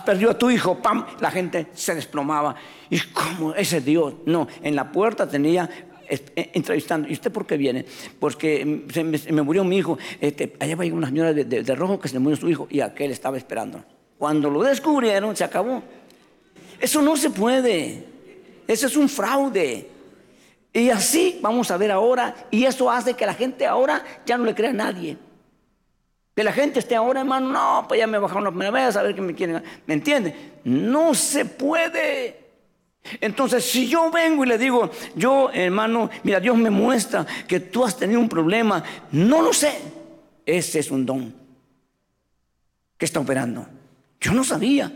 [0.07, 2.55] perdido a tu hijo, pam, la gente se desplomaba.
[2.91, 3.57] ¿Y cómo?
[3.57, 4.14] Ese Dios.
[4.26, 5.68] No, en la puerta tenía
[6.09, 7.09] eh, entrevistando.
[7.09, 7.85] ¿Y usted por qué viene?
[8.20, 9.99] Porque se me, murió mi hijo.
[10.20, 13.37] Este, allá va una señora de, rojo que se murió su hijo y aquel estaba
[13.37, 13.83] esperando.
[14.16, 15.83] Cuando lo descubrieron, se acabó.
[16.79, 18.05] Eso no se puede.
[18.68, 19.97] Eso es un fraude.
[20.73, 22.35] Y así vamos a ver ahora.
[22.51, 25.16] Y eso hace que la gente ahora ya no le crea a nadie.
[26.35, 29.03] Que la gente esté ahora, hermano, no, pues ya me bajaron la primera vez a
[29.03, 29.62] ver qué me quieren.
[29.87, 30.61] ¿Me entiende?
[30.64, 32.49] No se puede.
[33.21, 37.85] Entonces, si yo vengo y le digo, yo hermano, mira, Dios me muestra que tú
[37.85, 39.81] has tenido un problema, no lo sé,
[40.45, 41.35] ese es un don
[42.97, 43.66] que está operando.
[44.21, 44.93] Yo no sabía.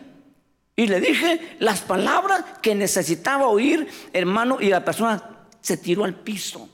[0.75, 5.23] Y le dije las palabras que necesitaba oír, hermano, y la persona
[5.63, 6.69] se tiró al piso.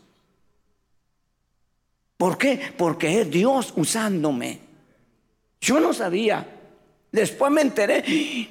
[2.17, 2.73] ¿Por qué?
[2.77, 4.59] Porque es Dios usándome.
[5.61, 6.57] Yo no sabía.
[7.13, 8.03] Después me enteré,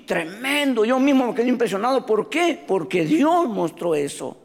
[0.05, 2.05] tremendo, yo mismo me quedé impresionado.
[2.05, 2.63] ¿Por qué?
[2.65, 4.37] Porque Dios mostró eso.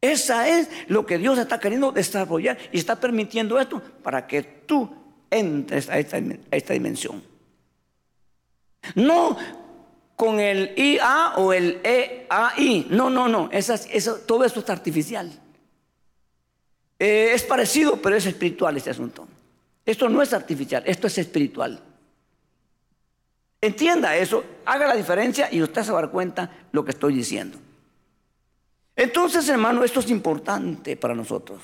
[0.00, 4.88] Esa es lo que Dios está queriendo desarrollar y está permitiendo esto para que tú
[5.30, 7.22] entres a esta, dimensión.
[8.94, 9.36] No
[10.16, 12.86] con el IA o el EAI.
[12.90, 13.50] No, no, no.
[14.26, 15.30] todo eso es artificial.
[16.98, 19.28] Eh, es parecido, pero es espiritual este asunto.
[19.84, 21.80] Esto no es artificial, esto es espiritual.
[23.60, 27.14] Entienda eso, haga la diferencia y usted se va a dar cuenta lo que estoy
[27.14, 27.58] diciendo.
[28.96, 31.60] Entonces, hermano, esto es importante para nosotros.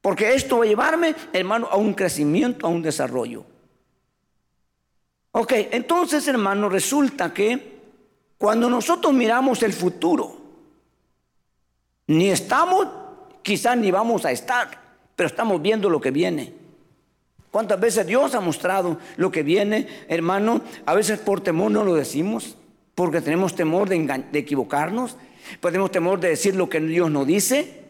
[0.00, 3.46] Porque esto va a llevarme, hermano, a un crecimiento, a un desarrollo.
[5.32, 7.72] Ok, entonces, hermano, resulta que
[8.36, 10.36] cuando nosotros miramos el futuro,
[12.08, 12.86] ni estamos,
[13.42, 14.68] quizás ni vamos a estar,
[15.16, 16.52] pero estamos viendo lo que viene.
[17.50, 20.60] ¿Cuántas veces Dios ha mostrado lo que viene, hermano?
[20.84, 22.56] A veces por temor no lo decimos,
[22.94, 25.16] porque tenemos temor de, equivocarnos,
[25.60, 27.80] pues tenemos temor de decir lo que Dios no dice.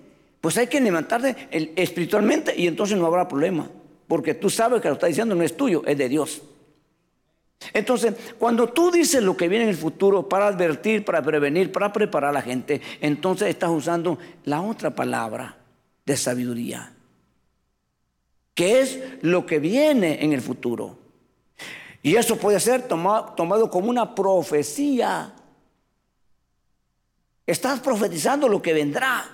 [0.41, 3.69] Pues hay que levantarse espiritualmente y entonces no habrá problema,
[4.07, 6.43] porque tú sabes que lo está diciendo no es tuyo, es de Dios.
[7.73, 11.93] Entonces, cuando tú dices lo que viene en el futuro para advertir, para prevenir, para
[11.93, 15.57] preparar a la gente, entonces estás usando la otra palabra
[16.05, 16.93] de sabiduría
[18.55, 20.99] que es lo que viene en el futuro.
[22.03, 25.33] Y eso puede ser tomado, como una profecía.
[27.47, 29.25] Estás profetizando lo que vendrá.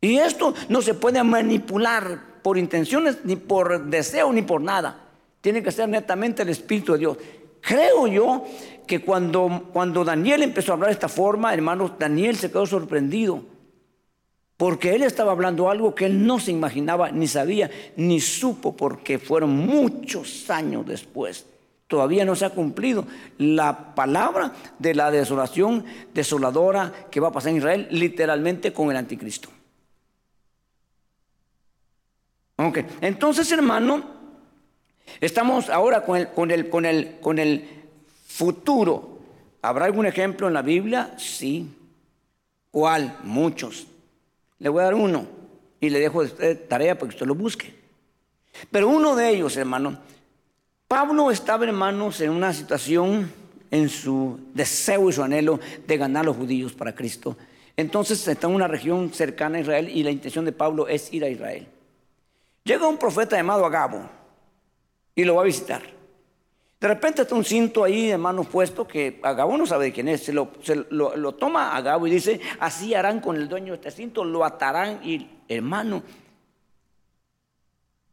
[0.00, 5.03] Y esto no se puede manipular por intenciones, ni por deseo, ni por nada.
[5.44, 7.18] Tiene que ser netamente el Espíritu de Dios.
[7.60, 8.46] Creo yo
[8.86, 13.44] que cuando, cuando Daniel empezó a hablar de esta forma, hermanos, Daniel se quedó sorprendido.
[14.56, 19.18] Porque él estaba hablando algo que él no se imaginaba, ni sabía, ni supo, porque
[19.18, 21.44] fueron muchos años después.
[21.88, 25.84] Todavía no se ha cumplido la palabra de la desolación
[26.14, 29.50] desoladora que va a pasar en Israel, literalmente con el anticristo.
[32.56, 34.13] Ok, entonces hermano,
[35.20, 37.68] estamos ahora con el, con el, con el, con el
[38.26, 39.18] futuro.
[39.62, 41.14] ¿Habrá algún ejemplo en la Biblia?
[41.16, 41.68] Sí.
[42.70, 43.18] ¿Cuál?
[43.22, 43.86] Muchos.
[44.58, 45.26] Le voy a dar uno
[45.80, 47.74] y le dejo de tarea para que usted lo busque.
[48.70, 49.98] Pero uno de ellos, hermano,
[50.88, 53.32] Pablo estaba, hermanos, en una situación
[53.70, 57.36] en su deseo y su anhelo de ganar a los judíos para Cristo.
[57.76, 61.24] Entonces está en una región cercana a Israel y la intención de Pablo es ir
[61.24, 61.66] a Israel.
[62.62, 64.08] Llega un profeta llamado Agabo
[65.14, 65.82] y lo va a visitar.
[66.84, 70.24] De repente está un cinto ahí, hermano, puesto que Agabo no sabe de quién es.
[70.24, 70.50] Se lo,
[70.90, 75.00] lo, toma Agabo y dice, así harán con el dueño de este cinto, lo atarán
[75.02, 76.02] y, hermano,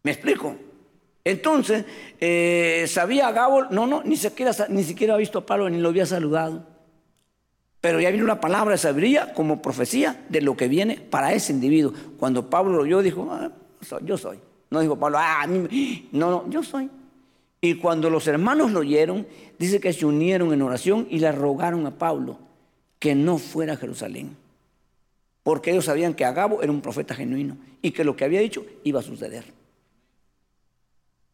[0.04, 0.56] ¿me explico?
[1.26, 1.84] Entonces,
[2.20, 5.90] eh, sabía Agabo, no, no, ni siquiera, ni siquiera ha visto a Pablo ni lo
[5.90, 6.66] había saludado.
[7.82, 11.52] Pero ya vino una palabra de sabiduría como profecía de lo que viene para ese
[11.52, 11.94] individuo.
[12.18, 13.52] Cuando Pablo lo oyó, dijo, ah,
[14.04, 14.40] yo soy.
[14.72, 16.90] No dijo Pablo, ah, no, no, yo soy.
[17.60, 19.28] Y cuando los hermanos lo oyeron,
[19.60, 22.40] dice que se unieron en oración y le rogaron a Pablo
[22.98, 24.36] que no fuera a Jerusalén.
[25.44, 28.66] Porque ellos sabían que Agabo era un profeta genuino y que lo que había dicho
[28.84, 29.46] iba a suceder.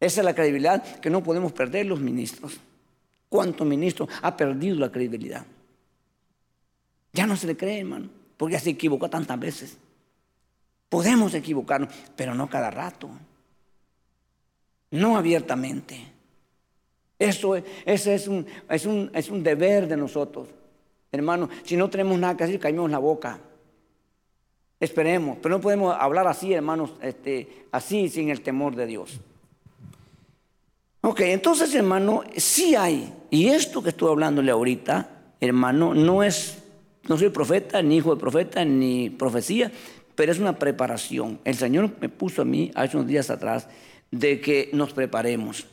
[0.00, 2.58] Esa es la credibilidad que no podemos perder los ministros.
[3.28, 5.44] ¿Cuántos ministros ha perdido la credibilidad?
[7.12, 9.76] Ya no se le cree, hermano, porque ya se equivocó tantas veces.
[10.88, 13.10] Podemos equivocarnos, pero no cada rato.
[14.90, 16.00] No abiertamente.
[17.18, 20.48] Eso es un deber de nosotros.
[21.10, 23.40] Hermano, si no tenemos nada que decir, caemos la boca.
[24.80, 29.18] Esperemos, pero no podemos hablar así, hermanos, este, así sin el temor de Dios.
[31.00, 36.58] Ok, entonces, hermano, sí hay, y esto que estoy hablándole ahorita, hermano, no es,
[37.08, 39.72] no soy profeta, ni hijo de profeta, ni profecía,
[40.14, 41.40] pero es una preparación.
[41.44, 43.68] El Señor me puso a mí hace unos días atrás
[44.10, 45.66] de que nos preparemos,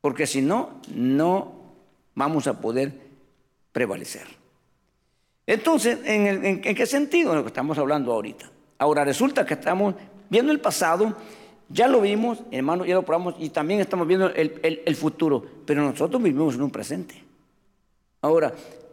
[0.00, 1.52] porque si no, no
[2.14, 2.92] vamos a poder
[3.72, 4.26] prevalecer.
[5.46, 7.46] Entonces, ¿en, en qué sentido?
[7.46, 8.50] Estamos hablando ahorita.
[8.78, 9.94] Ahora resulta que estamos
[10.30, 11.16] viendo el pasado
[11.72, 16.22] ya lo vimos, hermano, ya lo probamos y también estamos viendo el, futuro, pero nosotros
[16.22, 17.14] vivimos en un presente.
[18.20, 18.52] Ahora,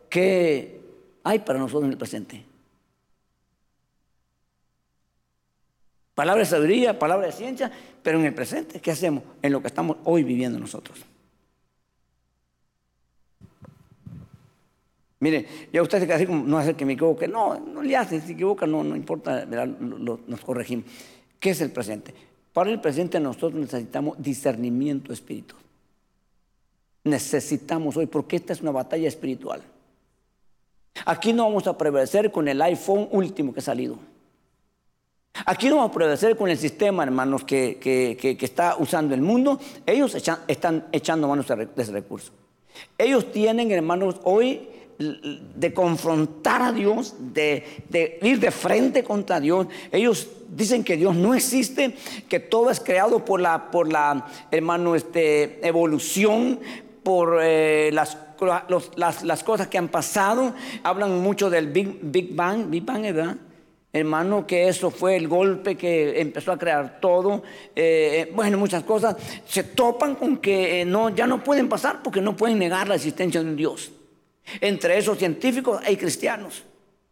[0.10, 0.80] ¿qué
[1.24, 2.46] hay para nosotros en el presente?
[6.20, 7.72] Palabra de sabiduría, palabra de ciencia,
[8.04, 9.24] pero en el presente, ¿qué hacemos?
[9.42, 11.00] En lo que estamos hoy viviendo nosotros.
[15.22, 17.26] Mire, ya usted se queda así como, no hace que me equivoque.
[17.30, 20.88] No, no le hace, si equivoca, no, no importa, nos corregimos.
[21.40, 22.14] ¿Qué es el presente?
[22.52, 25.62] Para el presente nosotros necesitamos discernimiento espiritual.
[27.06, 29.62] Necesitamos hoy, porque esta es una batalla espiritual.
[31.06, 33.98] Aquí no vamos a prevalecer con el iPhone último que ha salido.
[35.46, 39.60] Aquí vamos a prevalecer con el sistema, hermanos, que, está usando el mundo.
[39.86, 40.16] Ellos
[40.48, 42.32] están echando manos de ese recurso.
[42.98, 44.68] Ellos tienen, hermanos, hoy
[45.00, 49.68] de confrontar a Dios, de, ir de frente contra Dios.
[49.92, 51.96] Ellos dicen que Dios no existe,
[52.28, 56.60] que todo es creado por la, por la hermano, este, evolución,
[57.02, 58.18] por eh, las,
[58.98, 60.54] las, cosas que han pasado.
[60.84, 63.38] Hablan mucho del Big, Big Bang, Big Bang, ¿verdad?
[63.92, 67.42] Hermano, que eso fue el golpe que empezó a crear todo.
[67.76, 69.16] Eh, bueno, muchas cosas
[69.48, 72.96] se topan con que eh, no, ya no pueden pasar porque no pueden negar la
[72.96, 73.92] existencia de un Dios.
[74.62, 76.64] Entre esos científicos hay cristianos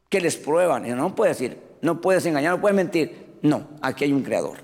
[0.07, 0.87] que les prueban.
[0.95, 3.27] No puedes decir, no puedes engañar, no puedes mentir.
[3.41, 4.57] No, aquí hay un creador.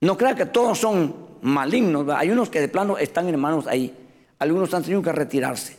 [0.00, 2.08] No crea que todos son malignos.
[2.10, 3.94] Hay unos que de plano están hermanos ahí.
[4.38, 5.76] Algunos han tenido que retirarse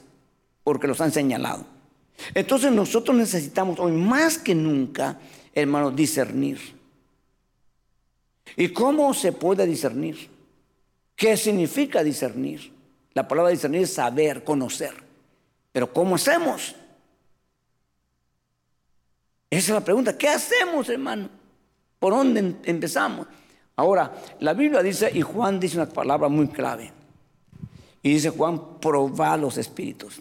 [0.64, 1.77] porque los han señalado.
[2.34, 5.20] Entonces nosotros necesitamos hoy más que nunca,
[5.54, 6.60] hermanos, discernir.
[8.56, 10.30] ¿Y cómo se puede discernir?
[11.16, 12.72] ¿Qué significa discernir?
[13.14, 14.94] La palabra discernir es saber, conocer.
[15.72, 16.76] Pero ¿cómo hacemos?
[19.50, 20.18] Esa es la pregunta.
[20.18, 21.30] ¿Qué hacemos, hermano?
[22.00, 23.28] ¿Por dónde em-, empezamos?
[23.76, 26.92] Ahora, la Biblia dice, y Juan dice una palabra muy clave.
[28.02, 30.20] Y dice Juan, probar los espíritus.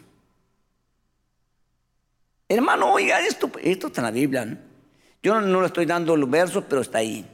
[2.49, 4.59] Hermano, oiga, esto, esto está en la Biblia.
[5.23, 7.27] Yo no, le estoy dando los versos, pero está ahí.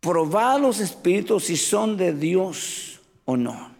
[0.00, 3.72] Probar los espíritus si son de Dios o no.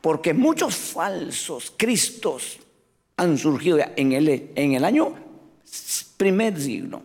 [0.00, 2.58] Porque muchos falsos cristos
[3.16, 5.14] han surgido en el, en el año
[6.16, 7.02] primer siglo.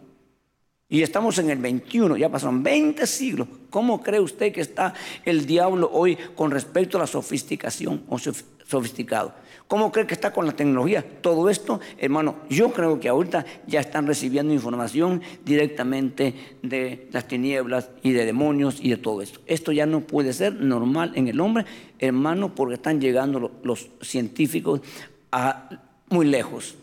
[0.87, 3.47] Y estamos en el 21, ya pasaron 20 siglos.
[3.69, 4.93] ¿Cómo cree usted que está
[5.23, 9.35] el diablo hoy con respecto a la sofisticación o sofisticado?
[9.69, 11.05] ¿Cómo cree que está con la tecnología?
[11.21, 17.91] Todo esto, hermano, yo creo que ahorita ya están recibiendo información directamente de las tinieblas
[18.01, 19.41] y de demonios y de todo esto.
[19.45, 21.67] Esto ya no puede ser normal en el hombre,
[21.99, 24.81] hermano, porque están llegando los científicos
[25.31, 25.69] a
[26.09, 26.73] muy lejos.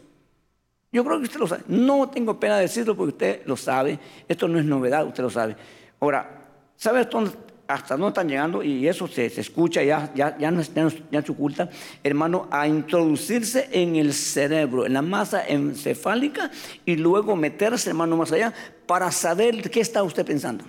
[0.92, 1.64] Yo creo que usted lo sabe.
[1.66, 3.98] No tengo pena de decirlo porque usted lo sabe.
[4.28, 5.56] Esto no es novedad, usted lo sabe.
[5.98, 7.32] Ahora, ¿sabe dónde
[7.68, 10.62] hasta no están llegando, y eso se, escucha, ya, ya, ya, no,
[11.10, 11.68] ya, se oculta,
[12.02, 16.50] hermano, a introducirse en el cerebro, en la masa encefálica,
[16.84, 18.52] y luego meterse, hermano, más allá,
[18.86, 20.64] para saber qué está usted pensando.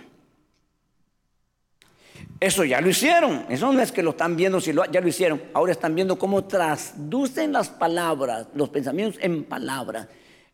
[2.39, 3.45] Eso ya lo hicieron.
[3.50, 5.41] Eso no es que lo están viendo si ya lo hicieron.
[5.54, 10.08] Ahora están viendo cómo traducen las palabras, los pensamientos en palabras.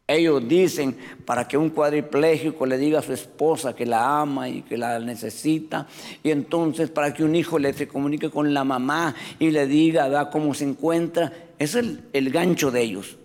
[0.06, 4.62] Ellos dicen para que un cuadripléjico le diga a su esposa que la ama y
[4.62, 5.88] que la necesita.
[6.22, 10.30] Y entonces para que un hijo le se comunique con la mamá y le diga
[10.30, 11.32] cómo se encuentra.
[11.58, 13.18] Es el, el gancho de ellos.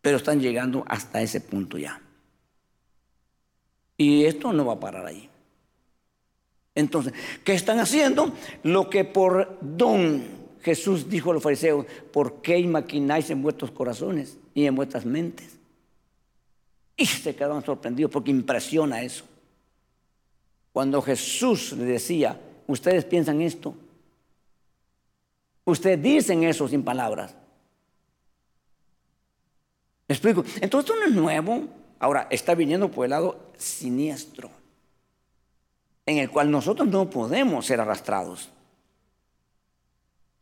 [0.00, 2.00] Pero están llegando hasta ese punto ya.
[3.98, 5.28] Y esto no va a parar ahí.
[6.74, 7.12] Entonces,
[7.44, 8.32] ¿qué están haciendo?
[8.62, 10.24] Lo que por don
[10.62, 15.58] Jesús dijo a los fariseos, ¿por qué maquináis en vuestros corazones y en vuestras mentes?
[16.96, 19.24] Y se quedaron sorprendidos porque impresiona eso.
[20.72, 23.74] Cuando Jesús le decía, ustedes piensan esto,
[25.64, 27.34] ustedes dicen eso sin palabras.
[30.08, 30.44] ¿Me explico?
[30.60, 31.68] Entonces esto no es nuevo.
[31.98, 34.50] Ahora, está viniendo por el lado siniestro
[36.06, 38.50] en el cual nosotros no podemos ser arrastrados.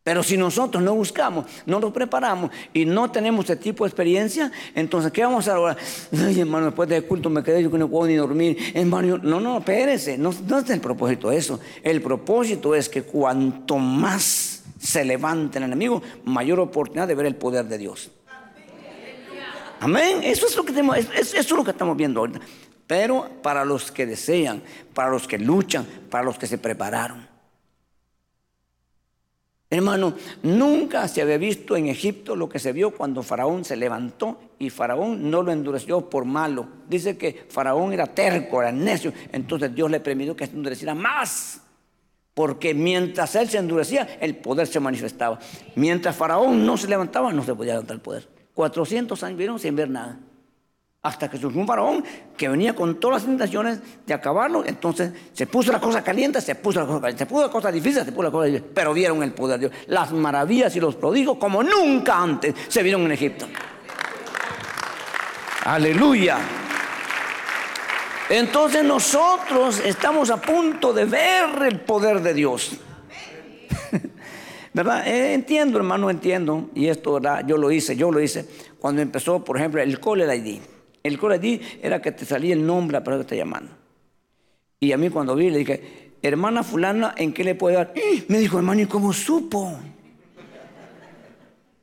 [0.02, 4.50] Pero si nosotros no buscamos, no nos preparamos y no tenemos este tipo de experiencia,
[4.74, 5.76] entonces ¿qué vamos a hacer ahora?
[6.12, 8.56] Ay, hermano, después del culto me quedé yo que no puedo ni dormir.
[8.74, 11.60] Hermano, no, no, espérese, no, no es el propósito eso.
[11.82, 17.36] El propósito es que cuanto más se levante el enemigo, mayor oportunidad de ver el
[17.36, 18.10] poder de Dios.
[19.80, 20.20] Amén.
[20.22, 22.40] Eso es lo que tenemos, eso es lo que estamos viendo ahorita
[22.90, 27.29] pero para los que desean, para los que luchan, para los que se prepararon.
[29.72, 34.40] Hermano, nunca se había visto en Egipto lo que se vio cuando Faraón se levantó
[34.58, 36.66] y Faraón no lo endureció por malo.
[36.88, 41.60] Dice que Faraón era terco, era necio, entonces Dios le permitió que se endureciera más.
[42.34, 45.38] Porque mientras él se endurecía, el poder se manifestaba.
[45.76, 48.28] Mientras Faraón no se levantaba, no se podía levantar el poder.
[48.54, 50.18] 400 años vieron sin ver nada.
[51.02, 52.04] Hasta que surgió un faraón
[52.36, 54.64] que venía con todas las intenciones de acabarlo.
[54.66, 57.72] Entonces se puso la cosa caliente, se puso la cosa caliente, se puso la cosa
[57.72, 58.70] difícil, se puso la cosa difícil.
[58.74, 59.80] Pero vieron el poder de Dios.
[59.86, 63.46] Las maravillas y los prodigios como nunca antes se vieron en Egipto.
[65.64, 66.38] Aleluya.
[68.28, 72.72] Entonces nosotros estamos a punto de ver el poder de Dios.
[74.72, 75.06] ¿Verdad?
[75.08, 76.70] Eh, entiendo, hermano, entiendo.
[76.74, 77.44] Y esto, ¿verdad?
[77.46, 78.46] Yo lo hice, yo lo hice.
[78.78, 80.60] Cuando empezó, por ejemplo, el Cole ID.
[81.02, 83.72] El Core era que te salía el nombre la persona que te llamando.
[84.78, 87.92] Y a mí cuando vi le dije, hermana fulana, ¿en qué le puedo dar?
[88.28, 89.78] Me dijo, hermano, ¿y cómo supo?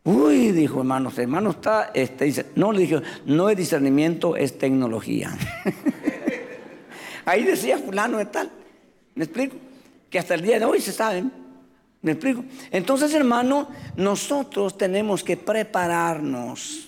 [0.04, 5.38] Uy, dijo, hermano, hermano está, este, dice, no, le dije, no es discernimiento, es tecnología.
[7.26, 8.50] Ahí decía fulano de tal.
[9.16, 9.58] ¿Me explico?
[10.10, 11.30] Que hasta el día de hoy se saben.
[12.02, 12.46] ¿Me explico?
[12.72, 16.87] Entonces, hermano, nosotros tenemos que prepararnos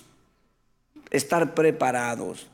[1.10, 2.46] estar preparados.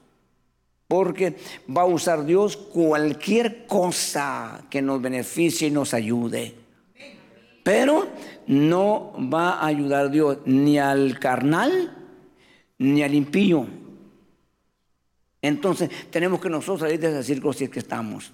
[0.88, 1.36] Porque
[1.68, 6.54] va a usar Dios cualquier cosa que nos beneficie y nos ayude.
[7.64, 8.08] Pero
[8.46, 11.96] no va a ayudar Dios ni al carnal
[12.78, 13.66] ni al impío.
[15.42, 18.32] Entonces tenemos que nosotros salir de ese círculo si es que estamos.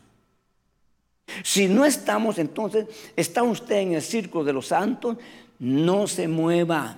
[1.43, 5.17] Si no estamos, entonces está usted en el círculo de los santos,
[5.59, 6.97] no se mueva.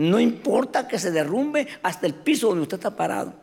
[0.00, 3.34] No importa que se derrumbe hasta el piso donde usted está parado.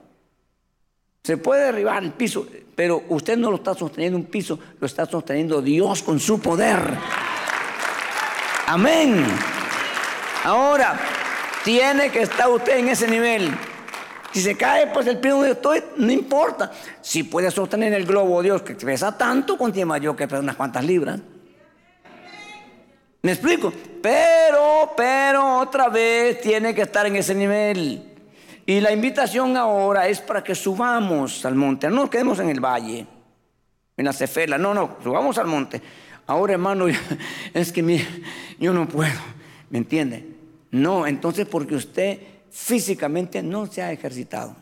[1.23, 5.05] Se puede derribar el piso, pero usted no lo está sosteniendo un piso, lo está
[5.05, 6.79] sosteniendo Dios con su poder.
[8.65, 9.23] Amén.
[10.45, 10.99] Ahora,
[11.63, 13.51] tiene que estar usted en ese nivel.
[14.33, 16.71] Si se cae, pues el piso donde estoy, no importa.
[17.01, 20.83] Si puede sostener el globo Dios que pesa tanto, contiene yo que pesa unas cuantas
[20.83, 21.19] libras.
[23.27, 23.73] ¿Me explico?
[24.01, 28.01] Pero, pero otra vez tiene que estar en ese nivel.
[28.65, 31.89] Y la invitación ahora es para que subamos al monte.
[31.89, 33.05] No nos quedemos en el valle,
[33.97, 34.57] en la cefela.
[34.57, 35.81] No, no, subamos al monte.
[36.25, 36.85] Ahora, hermano,
[37.53, 38.01] es que
[38.61, 39.19] yo no puedo.
[39.71, 40.25] ¿Me entiende?
[40.71, 42.19] No, entonces porque usted
[42.49, 44.55] físicamente no se ha ejercitado.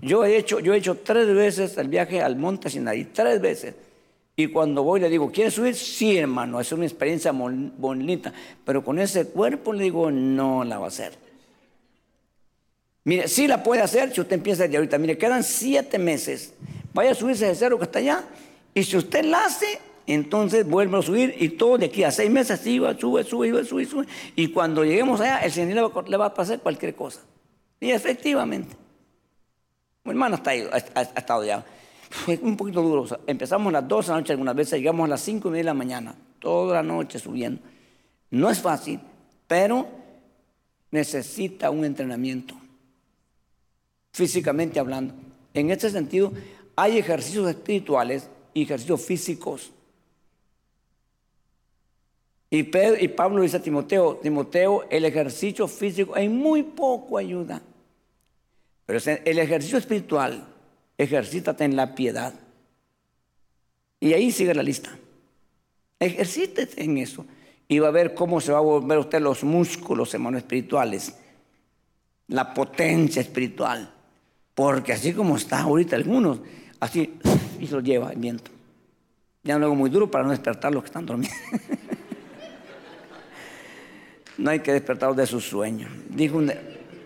[0.00, 3.74] Yo he hecho, yo he hecho tres veces el viaje al monte Sinaí, tres veces.
[4.36, 5.76] Y cuando voy le digo, ¿quieres subir?
[5.76, 8.32] Sí, hermano, es una experiencia bonita.
[8.64, 11.12] Pero con ese cuerpo le digo, no la va a hacer.
[13.04, 14.98] Mire, sí la puede hacer si usted empieza de ahorita.
[14.98, 16.54] Mire, quedan siete meses.
[16.92, 18.24] Vaya a subirse de cero que está allá.
[18.74, 22.30] Y si usted la hace, entonces vuelve a subir y todo de aquí a seis
[22.30, 24.06] meses sube, sube, sube, sube, sube.
[24.34, 27.20] Y cuando lleguemos allá, el Señor le va, a pasar cualquier cosa.
[27.78, 28.74] Y efectivamente.
[30.02, 31.64] Mi hermano está ahí, ha estado ya
[32.10, 33.06] fue un poquito duro.
[33.26, 35.60] empezamos a las 12 de la noche algunas veces, llegamos a las 5 y media
[35.60, 37.60] de la mañana, toda la noche subiendo.
[38.30, 39.00] No es fácil,
[39.46, 39.86] pero
[40.90, 42.54] necesita un entrenamiento,
[44.12, 45.14] físicamente hablando.
[45.52, 46.32] En este sentido,
[46.76, 49.72] hay ejercicios espirituales y ejercicios físicos.
[52.50, 57.60] Y, Pedro, y Pablo dice a Timoteo, Timoteo, el ejercicio físico en muy poco ayuda.
[58.86, 60.46] Pero el ejercicio espiritual,
[60.98, 62.34] ejercítate en la piedad.
[64.00, 64.90] Y ahí sigue la lista.
[65.98, 67.24] Ejercítese en eso.
[67.68, 71.14] Y va a ver cómo se va a volver usted los músculos, hermanos, espirituales.
[72.28, 73.90] La potencia espiritual.
[74.54, 76.40] Porque así como está ahorita algunos,
[76.80, 77.18] así,
[77.58, 78.50] y se lo lleva el viento.
[79.42, 81.34] Ya no hago muy duro para no despertar los que están dormidos.
[84.38, 85.88] no hay que despertarlos de su sueño.
[86.08, 86.40] Dijo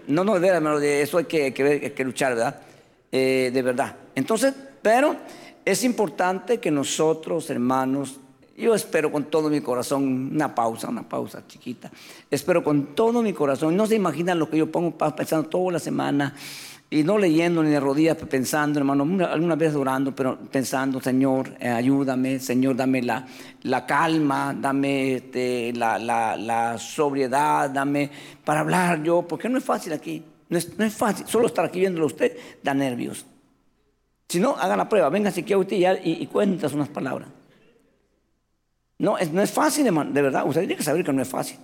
[0.09, 2.63] no, no, de eso hay que, que, luchar, ¿verdad?
[3.11, 3.97] Eh, de verdad.
[4.15, 5.17] Entonces, pero
[5.65, 8.21] es importante que nosotros, hermanos,
[8.57, 11.91] yo espero con todo mi corazón, una pausa, una pausa chiquita.
[12.31, 13.77] Espero con todo mi corazón.
[13.77, 16.35] No se imaginan lo que yo pongo pensando toda la semana
[16.91, 21.69] y no leyendo ni de rodillas, pensando, hermano, algunas veces orando, pero pensando, Señor, eh,
[21.69, 23.27] ayúdame, Señor, dame la,
[23.63, 28.11] la calma, dame este, la, la, sobriedad, dame
[28.43, 31.65] para hablar yo, porque no es fácil aquí, no es, no es fácil, solo estar
[31.65, 33.27] aquí viéndolo usted da nervios.
[34.29, 37.29] Si no, hagan la prueba, venga aquí a usted y, y, cuentas unas palabras.
[38.99, 41.29] No es, no es fácil, hermano, de verdad, usted tiene que saber que no es
[41.29, 41.59] fácil.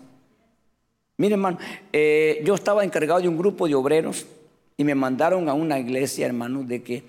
[1.16, 1.58] Mire, hermano,
[1.92, 4.26] eh, yo estaba encargado de un grupo de obreros
[4.76, 7.04] y me mandaron a una iglesia, hermano, de que,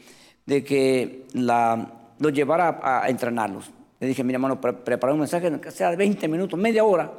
[0.46, 3.72] de que la, los llevara a, entrenarlos.
[4.00, 7.12] Le dije, mira, hermano, prepara un mensaje que sea de 20 minutos, media hora.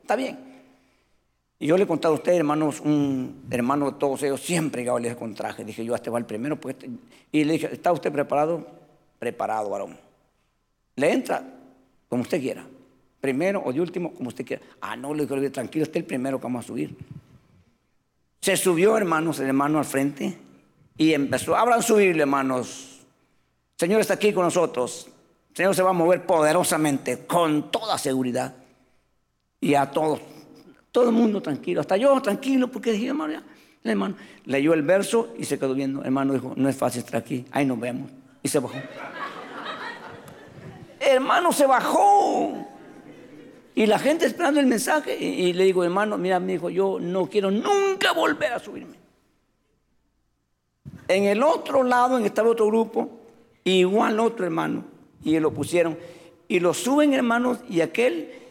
[0.00, 0.51] Está bien.
[1.62, 4.98] Y yo le he contado a ustedes, hermanos, un hermano de todos ellos, siempre llegaba
[4.98, 5.64] les con traje.
[5.64, 6.56] Dije, yo, este va el primero.
[6.56, 6.90] Pues este".
[7.30, 8.66] Y le dije, ¿está usted preparado?
[9.20, 9.96] Preparado, varón.
[10.96, 11.40] Le entra
[12.08, 12.66] como usted quiera.
[13.20, 14.60] Primero o de último, como usted quiera.
[14.80, 16.96] Ah, no, le dije, tranquilo, este es el primero que vamos a subir.
[18.40, 20.36] Se subió, hermanos, el hermano al frente
[20.98, 23.02] y empezó, abran subirle, hermanos.
[23.76, 25.06] Señor está aquí con nosotros.
[25.50, 28.52] El Señor se va a mover poderosamente, con toda seguridad.
[29.60, 30.18] Y a todos,
[30.92, 33.42] todo el mundo tranquilo, hasta yo tranquilo, porque dije, hermano,
[33.82, 34.14] el hermano
[34.44, 36.00] leyó el verso y se quedó viendo.
[36.00, 38.10] El hermano dijo, no es fácil estar aquí, ahí nos vemos.
[38.42, 38.76] Y se bajó.
[41.00, 42.68] hermano se bajó.
[43.74, 45.16] Y la gente esperando el mensaje.
[45.16, 48.96] Y, le digo, hermano, mira, me dijo, yo no quiero nunca volver a subirme.
[51.08, 53.20] En el otro lado, en estaba otro grupo,
[53.64, 54.84] igual otro hermano,
[55.24, 55.98] y lo pusieron.
[56.48, 58.41] Y lo suben, hermanos, y aquel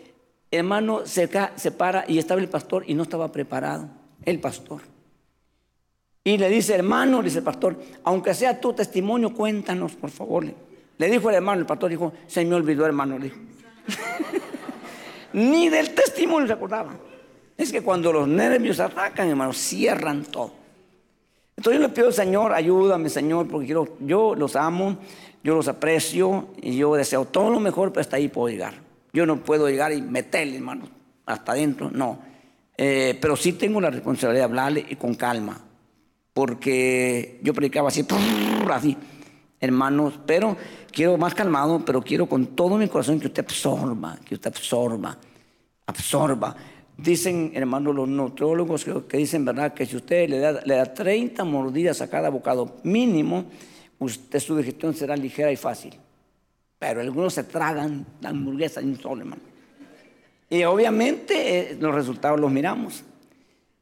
[0.52, 3.88] hermano se, se para y estaba el pastor y no estaba preparado,
[4.26, 4.82] el pastor.
[6.24, 10.46] Y le dice, hermano, le dice el pastor, aunque sea tu testimonio, cuéntanos, por favor.
[10.98, 13.38] Le dijo el hermano, el pastor dijo, se me olvidó, hermano, le dijo.
[15.34, 16.94] Ni del testimonio se acordaba.
[17.58, 20.52] Es que cuando los nervios atacan, hermano, cierran todo.
[21.58, 24.98] Entonces yo le pido, Señor, ayúdame, Señor, porque yo los amo,
[25.44, 28.91] yo los aprecio y yo deseo todo lo mejor, pero hasta ahí puedo llegar.
[29.14, 30.88] Yo no puedo llegar y meterle, hermano,
[31.26, 32.20] hasta adentro, no.
[32.78, 35.60] Eh, pero sí tengo la responsabilidad de hablarle y con calma,
[36.34, 38.06] porque yo predicaba así,
[38.72, 38.98] así,
[39.60, 40.58] hermanos, pero
[40.92, 45.18] quiero más calmado, pero quiero con todo mi corazón que usted absorba, que usted absorba,
[45.86, 46.56] absorba.
[46.98, 49.74] Dicen, hermanos, los nutriólogos que, dicen, ¿verdad?
[49.74, 53.46] Que si usted le da, le da 30 mordidas a cada bocado mínimo,
[54.00, 55.96] usted su digestión será ligera y fácil.
[56.82, 59.44] Pero algunos se tragan la hamburguesa de un solo, hermano.
[60.50, 63.04] Y obviamente eh, los resultados los miramos.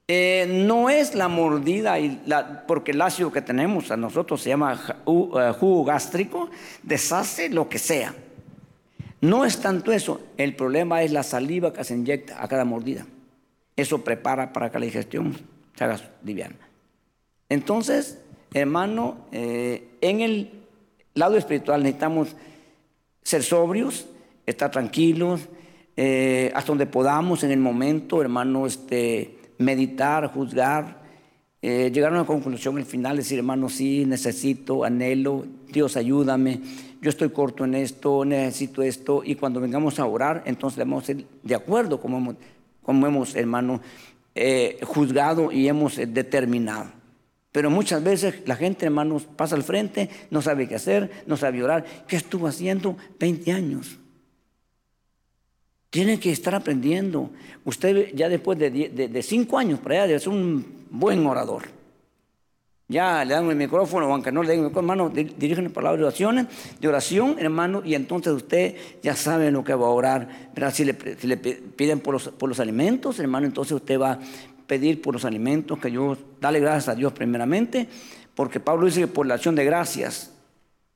[0.06, 4.50] Eh, no es la mordida, y la, porque el ácido que tenemos a nosotros se
[4.50, 6.50] llama eh, jugo gástrico,
[6.84, 8.14] deshace lo que sea.
[9.22, 13.06] No es tanto eso, el problema es la saliva que se inyecta a cada mordida.
[13.78, 15.38] Eso prepara para que la digestión
[15.74, 16.58] se haga liviana.
[17.48, 18.20] Entonces,
[18.54, 20.52] hermano, en el
[21.14, 22.36] lado espiritual necesitamos
[23.24, 24.08] ser sobrios,
[24.46, 25.50] estar tranquilos,
[26.54, 31.00] hasta donde podamos en el momento, hermano, este meditar, juzgar,
[31.62, 36.62] eh, llegar a una conclusión al final, decir, hermano, sí, necesito, anhelo, Dios ayúdame,
[37.02, 41.08] yo estoy corto en esto, necesito esto, y cuando vengamos a orar, entonces vamos a
[41.08, 42.36] ser de acuerdo como hemos,
[42.82, 43.82] como hemos hermano,
[44.36, 46.99] eh, juzgado y hemos eh, determinado.
[47.52, 51.64] Pero muchas veces la gente, hermanos, pasa al frente, no sabe qué hacer, no sabe
[51.64, 51.86] orar.
[52.08, 53.98] ¿Qué estuvo haciendo 20 años?
[55.90, 57.32] Tiene que estar aprendiendo.
[57.66, 61.64] Usted ya después de, cinco años para allá ser un buen orador.
[62.88, 66.06] Ya le dan el micrófono, aunque no le den el micrófono, hermano, dirigen palabras de
[66.06, 66.48] oración,
[66.80, 70.52] de oración, hermano, y entonces usted ya sabe lo que va a orar.
[70.72, 72.14] Si le, piden por
[72.50, 74.20] los, alimentos, hermano, entonces usted va
[74.70, 77.90] pedir por los alimentos, que yo, dale gracias a Dios primeramente,
[78.36, 80.32] porque Pablo dice que por la acción de gracias,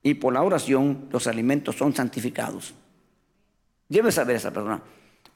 [0.04, 2.74] y por la oración los alimentos son santificados.
[3.88, 4.82] Debe saber esa persona.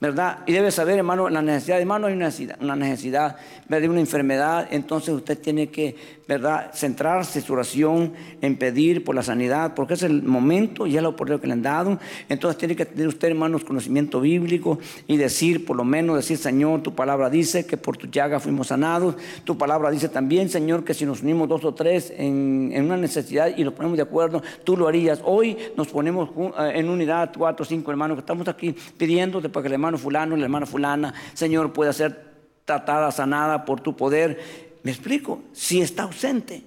[0.01, 0.41] ¿Verdad?
[0.47, 3.37] Y debe saber, hermano, la necesidad, hermano, hay una necesidad, una necesidad
[3.69, 5.97] de una enfermedad, entonces usted tiene que,
[6.29, 11.09] ¿verdad?, centrarse su oración en pedir por la sanidad, porque es el momento, ya la
[11.09, 11.99] oportunidad que le han dado,
[12.29, 16.83] entonces tiene que tener usted, hermanos, conocimiento bíblico y decir, por lo menos, decir, Señor,
[16.83, 20.95] tu palabra dice que por tu llaga fuimos sanados, tu palabra dice también, Señor, que
[20.95, 24.43] si nos unimos dos o tres en, en una necesidad y nos ponemos de acuerdo,
[24.63, 25.21] tú lo harías.
[25.25, 29.63] Hoy nos ponemos eh, en unidad, cuatro o cinco hermanos, que estamos aquí pidiendo para
[29.63, 32.29] que el hermano hermano fulano, la hermana fulana, Señor, pueda ser
[32.65, 34.39] tratada, sanada por tu poder.
[34.83, 36.63] Me explico, si está ausente.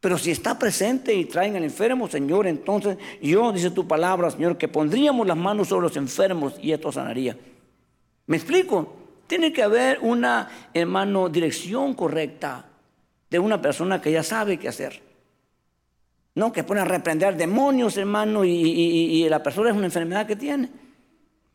[0.00, 4.56] Pero si está presente y traen al enfermo, Señor, entonces yo, dice tu palabra, Señor,
[4.56, 7.36] que pondríamos las manos sobre los enfermos y esto sanaría.
[8.26, 8.94] ¿Me explico?
[9.26, 12.66] Tiene que haber una, hermano, dirección correcta
[13.28, 15.02] de una persona que ya sabe qué hacer.
[16.34, 20.36] No que pone a reprender demonios, hermano, y, y la persona es una enfermedad que
[20.36, 20.70] tiene.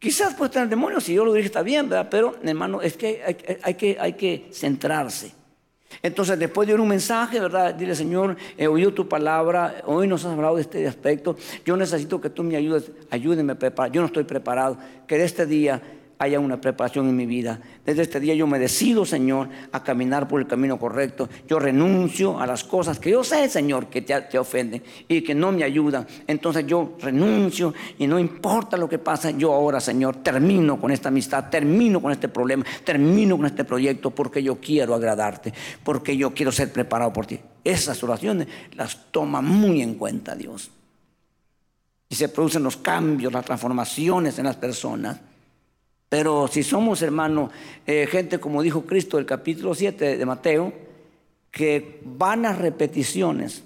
[0.03, 2.09] Quizás puede tener demonios, si yo lo dije está bien, ¿verdad?
[2.11, 3.23] Pero, hermano, es que
[3.63, 5.31] hay, que hay que centrarse.
[6.01, 7.73] Entonces, después de un mensaje, ¿verdad?
[7.73, 12.19] Dile, Señor, he oído tu palabra, hoy nos has hablado de este aspecto, yo necesito
[12.19, 14.77] que tú me ayudes, ayúdeme a preparar, yo no estoy preparado,
[15.07, 15.81] que de este día
[16.23, 17.59] haya una preparación en mi vida.
[17.85, 21.29] Desde este día yo me decido, Señor, a caminar por el camino correcto.
[21.47, 25.35] Yo renuncio a las cosas que yo sé, Señor, que te, te ofenden y que
[25.35, 26.07] no me ayudan.
[26.27, 31.09] Entonces yo renuncio y no importa lo que pasa, yo ahora, Señor, termino con esta
[31.09, 36.33] amistad, termino con este problema, termino con este proyecto porque yo quiero agradarte, porque yo
[36.33, 37.39] quiero ser preparado por ti.
[37.63, 40.71] Esas oraciones las toma muy en cuenta Dios.
[42.09, 45.17] Y se producen los cambios, las transformaciones en las personas.
[46.13, 47.49] Pero si somos, hermano,
[47.87, 50.71] eh, gente como dijo Cristo el capítulo 7 de Mateo,
[51.49, 53.63] que van a repeticiones,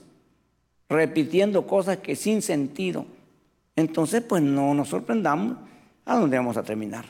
[0.88, 3.06] repitiendo cosas que sin sentido,
[3.76, 5.58] entonces pues no nos sorprendamos
[6.06, 7.04] a dónde vamos a terminar.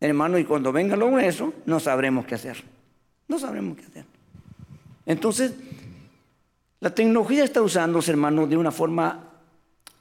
[0.00, 2.64] Hermano, y cuando venga lo eso, no sabremos qué hacer.
[3.28, 4.04] No sabremos qué hacer.
[5.04, 5.52] Entonces,
[6.80, 9.22] la tecnología está usándose, hermano, de una forma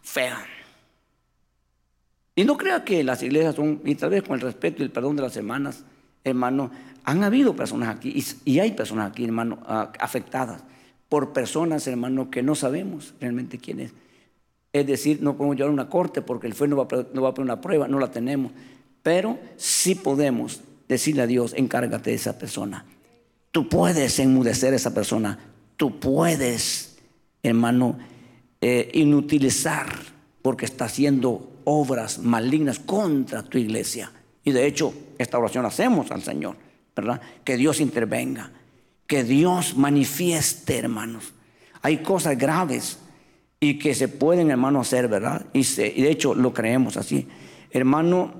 [0.01, 0.45] fea.
[2.37, 4.91] Y no crea que las iglesias son, y tal vez con el respeto y el
[4.91, 5.83] perdón de las hermanas,
[6.23, 6.69] hermano,
[7.03, 10.61] han habido personas aquí, y, hay personas aquí, hermano, afectadas
[11.09, 13.91] por personas, hermano, que no sabemos realmente quién es.
[14.71, 17.29] Es decir, no podemos llevar una corte porque el juez no va, a, no va
[17.29, 18.51] a poner una prueba, no la tenemos.
[19.01, 22.85] Pero sí podemos decirle a Dios, encárgate de esa persona.
[23.51, 25.39] Tú puedes enmudecer a esa persona.
[25.75, 26.99] Tú puedes,
[27.41, 27.97] hermano,
[28.61, 29.87] eh, inutilizar
[30.43, 34.09] porque está haciendo obras malignas contra tu iglesia.
[34.45, 36.55] Y de hecho, esta oración hacemos al Señor,
[36.95, 37.19] ¿verdad?
[37.43, 38.51] Que Dios intervenga,
[39.05, 41.33] que Dios manifieste, hermanos.
[41.81, 42.99] Hay cosas graves
[43.59, 45.45] y que se pueden, hermano, hacer, ¿verdad?
[45.51, 47.27] Y, de hecho lo creemos así.
[47.69, 48.31] Hermano,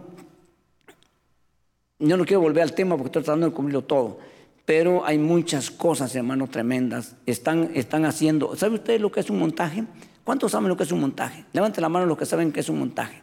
[2.00, 4.20] yo no quiero volver al tema porque estoy tratando de cubrirlo todo,
[4.64, 7.18] pero hay muchas cosas, hermano, tremendas.
[7.26, 9.84] Están, están haciendo, ¿sabe usted lo que es un montaje?
[10.28, 11.46] ¿Cuántos saben lo que es un montaje?
[11.54, 13.22] Levante la mano los que saben que es un montaje.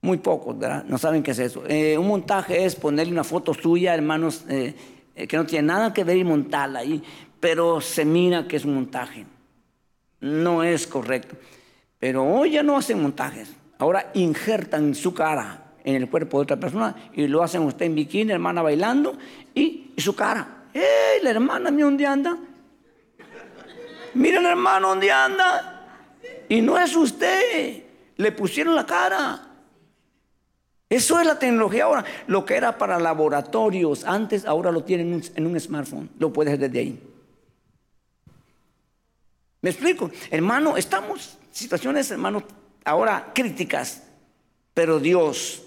[0.00, 0.86] Muy pocos, ¿verdad?
[0.88, 1.64] No saben qué es eso.
[1.68, 4.74] Eh, un montaje es ponerle una foto suya, hermanos, eh,
[5.14, 7.02] eh, que no tiene nada que ver y montarla ahí,
[7.38, 9.26] pero se mira que es un montaje.
[10.20, 11.36] No es correcto.
[11.98, 13.54] Pero hoy ya no hacen montajes.
[13.76, 17.96] Ahora injertan su cara en el cuerpo de otra persona y lo hacen usted en
[17.96, 19.12] bikini, hermana bailando
[19.54, 20.68] y, su cara.
[20.72, 22.38] ¡Eh, la hermana mía dónde anda!
[24.14, 25.86] Miren hermano, ¿dónde anda?
[26.48, 27.84] Y no es usted.
[28.16, 29.46] Le pusieron la cara.
[30.88, 32.04] Eso es la tecnología ahora.
[32.26, 36.10] Lo que era para laboratorios antes, ahora lo tienen en un smartphone.
[36.18, 37.00] Lo puedes desde ahí.
[39.62, 40.10] ¿Me explico?
[40.30, 42.42] Hermano, estamos en situaciones, hermano,
[42.84, 44.02] ahora críticas.
[44.74, 45.62] Pero Dios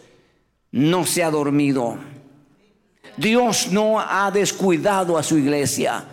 [0.71, 1.97] no se ha dormido.
[3.15, 6.05] Dios no ha descuidado a su iglesia.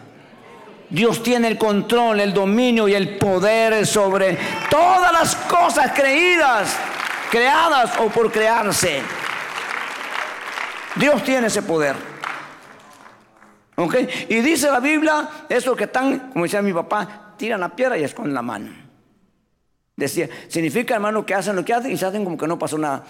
[0.90, 4.36] Dios tiene el control, el dominio y el poder sobre
[4.68, 6.76] todas las cosas creídas,
[7.30, 9.00] creadas o por crearse.
[10.96, 11.94] Dios tiene ese poder.
[13.76, 13.96] ¿Ok?
[14.28, 18.02] Y dice la Biblia, eso que están, como decía mi papá, tiran la piedra y
[18.02, 18.72] esconden la mano.
[19.94, 22.76] Decía, significa hermano que hacen lo que hacen y se hacen como que no pasó
[22.76, 23.04] nada.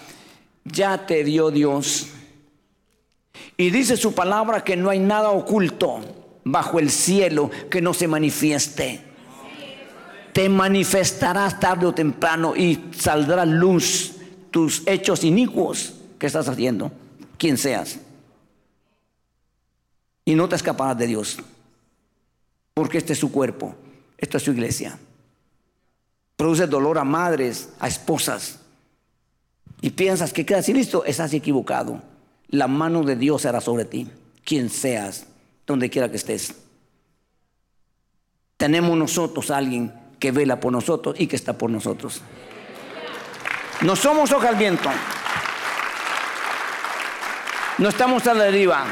[0.63, 2.09] Ya te dio Dios.
[3.57, 8.07] Y dice su palabra que no hay nada oculto bajo el cielo que no se
[8.07, 9.01] manifieste.
[10.33, 14.13] Te manifestarás tarde o temprano y saldrá luz
[14.49, 16.91] tus hechos inicuos que estás haciendo,
[17.37, 17.99] quien seas.
[20.23, 21.37] Y no te escaparás de Dios,
[22.73, 23.75] porque este es su cuerpo,
[24.17, 24.97] esta es su iglesia.
[26.37, 28.59] produce dolor a madres, a esposas.
[29.81, 32.01] Y piensas que queda así listo, estás equivocado.
[32.47, 34.07] La mano de Dios será sobre ti,
[34.43, 35.25] quien seas,
[35.71, 36.53] donde quiera que estés.
[38.57, 42.21] Tenemos nosotros a alguien que vela por nosotros y que está por nosotros.
[43.81, 44.89] No somos hoja al viento.
[47.79, 48.85] No estamos a la deriva.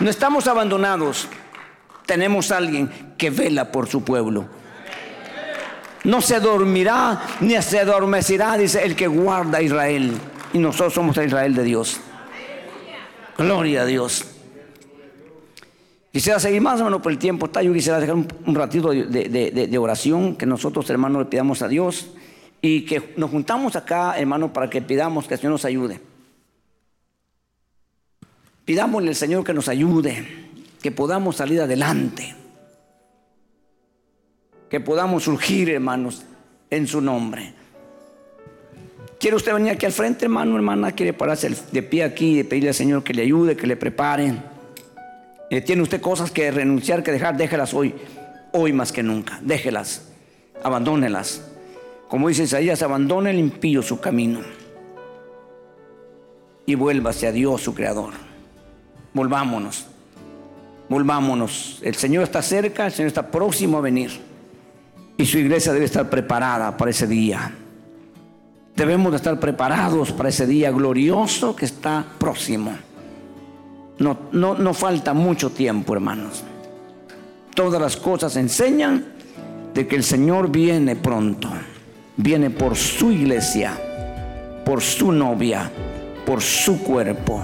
[0.00, 1.28] No estamos abandonados.
[2.04, 4.46] Tenemos a alguien que vela por su pueblo.
[6.04, 10.12] No se dormirá ni se adormecerá, dice el que guarda a Israel.
[10.52, 12.00] Y nosotros somos el Israel de Dios.
[13.38, 14.31] Gloria a Dios.
[16.12, 17.62] Quisiera seguir más, hermano, por el tiempo está.
[17.62, 22.10] Yo quisiera dejar un, ratito de, oración que nosotros, hermanos, le pidamos a Dios
[22.60, 26.00] y que nos juntamos acá, hermano, para que pidamos que el Señor nos ayude.
[28.66, 30.50] Pidámosle al Señor que nos ayude,
[30.82, 32.36] que podamos salir adelante,
[34.68, 36.24] que podamos surgir, hermanos,
[36.68, 37.54] en su nombre.
[39.18, 40.92] ¿Quiere usted venir aquí al frente, hermano, hermana?
[40.92, 44.51] ¿Quiere pararse de pie aquí y pedirle al Señor que le ayude, que le prepare?
[45.52, 47.36] Eh, ¿Tiene usted cosas que renunciar, que dejar?
[47.36, 47.94] Déjelas hoy,
[48.52, 49.38] hoy más que nunca.
[49.42, 50.08] Déjelas,
[50.62, 51.42] abandónelas.
[52.08, 54.40] Como dice Isaías, abandone el impío su camino
[56.64, 58.14] y vuélvase a Dios su creador.
[59.12, 59.88] Volvámonos,
[60.88, 61.80] volvámonos.
[61.82, 64.10] El Señor está cerca, el Señor está próximo a venir.
[65.18, 67.52] Y su iglesia debe estar preparada para ese día.
[68.74, 72.74] Debemos de estar preparados para ese día glorioso que está próximo.
[73.98, 76.42] No, no, no falta mucho tiempo, hermanos.
[77.54, 79.04] Todas las cosas enseñan
[79.74, 81.48] de que el Señor viene pronto.
[82.16, 83.78] Viene por su iglesia,
[84.64, 85.70] por su novia,
[86.26, 87.42] por su cuerpo.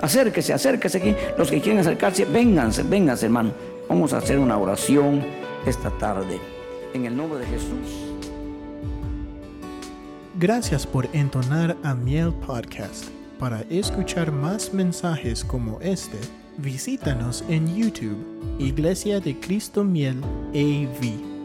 [0.00, 1.14] Acérquese, acérquese aquí.
[1.36, 3.52] Los que quieren acercarse, vénganse, vénganse, hermano.
[3.88, 5.24] Vamos a hacer una oración
[5.66, 6.38] esta tarde.
[6.94, 8.08] En el nombre de Jesús.
[10.38, 13.17] Gracias por entonar a Miel Podcast.
[13.38, 16.18] Para escuchar más mensajes como este,
[16.56, 18.18] visítanos en YouTube,
[18.58, 20.20] Iglesia de Cristo Miel
[20.50, 21.37] AV.